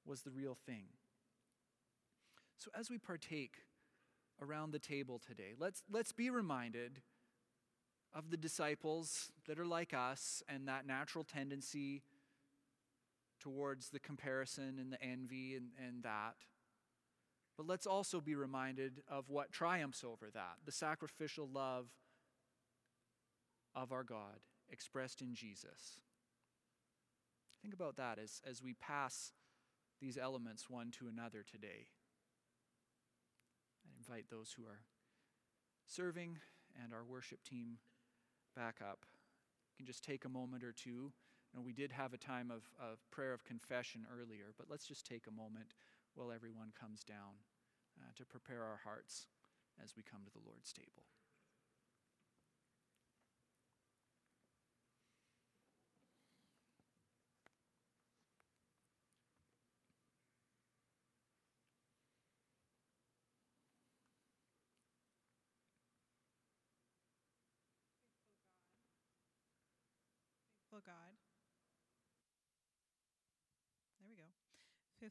was 0.05 0.21
the 0.21 0.29
real 0.29 0.55
thing. 0.67 0.85
So 2.57 2.69
as 2.79 2.91
we 2.91 2.99
partake 2.99 3.63
around 4.39 4.71
the 4.71 4.79
table 4.79 5.19
today, 5.19 5.53
let's, 5.57 5.81
let's 5.91 6.11
be 6.11 6.29
reminded 6.29 7.01
of 8.13 8.29
the 8.29 8.37
disciples 8.37 9.31
that 9.47 9.59
are 9.59 9.65
like 9.65 9.93
us 9.93 10.43
and 10.47 10.67
that 10.67 10.85
natural 10.85 11.23
tendency 11.23 12.03
towards 13.39 13.89
the 13.89 13.99
comparison 13.99 14.77
and 14.79 14.93
the 14.93 15.03
envy 15.03 15.55
and, 15.55 15.69
and 15.85 16.03
that. 16.03 16.35
But 17.57 17.67
let's 17.67 17.87
also 17.87 18.19
be 18.19 18.35
reminded 18.35 19.01
of 19.07 19.29
what 19.29 19.51
triumphs 19.51 20.03
over 20.03 20.29
that 20.33 20.57
the 20.65 20.71
sacrificial 20.71 21.47
love 21.51 21.87
of 23.75 23.91
our 23.91 24.03
God 24.03 24.39
expressed 24.69 25.21
in 25.21 25.33
Jesus. 25.33 25.99
Think 27.61 27.73
about 27.73 27.95
that 27.97 28.19
as, 28.19 28.41
as 28.49 28.61
we 28.61 28.73
pass 28.73 29.31
these 30.01 30.17
elements 30.17 30.69
one 30.69 30.91
to 30.91 31.07
another 31.07 31.43
today. 31.49 31.87
I 33.85 33.97
invite 33.97 34.25
those 34.29 34.53
who 34.57 34.65
are 34.65 34.81
serving 35.87 36.37
and 36.83 36.93
our 36.93 37.03
worship 37.03 37.43
team 37.43 37.77
back 38.55 38.79
up. 38.81 39.05
You 39.71 39.77
can 39.77 39.85
just 39.85 40.03
take 40.03 40.25
a 40.25 40.29
moment 40.29 40.63
or 40.63 40.73
two. 40.73 41.11
We 41.57 41.71
did 41.71 41.93
have 41.93 42.13
a 42.13 42.17
time 42.17 42.51
of, 42.51 42.69
of 42.79 42.99
prayer 43.11 43.33
of 43.33 43.45
confession 43.45 44.05
earlier, 44.13 44.53
but 44.57 44.67
let's 44.69 44.85
just 44.85 45.05
take 45.05 45.23
a 45.25 45.31
moment 45.31 45.73
while 46.15 46.31
everyone 46.31 46.71
comes 46.79 47.03
down 47.03 47.43
uh, 47.99 48.11
to 48.15 48.25
prepare 48.25 48.63
our 48.63 48.79
hearts 48.83 49.27
as 49.83 49.95
we 49.95 50.03
come 50.03 50.23
to 50.23 50.31
the 50.31 50.43
Lord's 50.43 50.71
table. 50.71 51.03
God, 70.85 71.17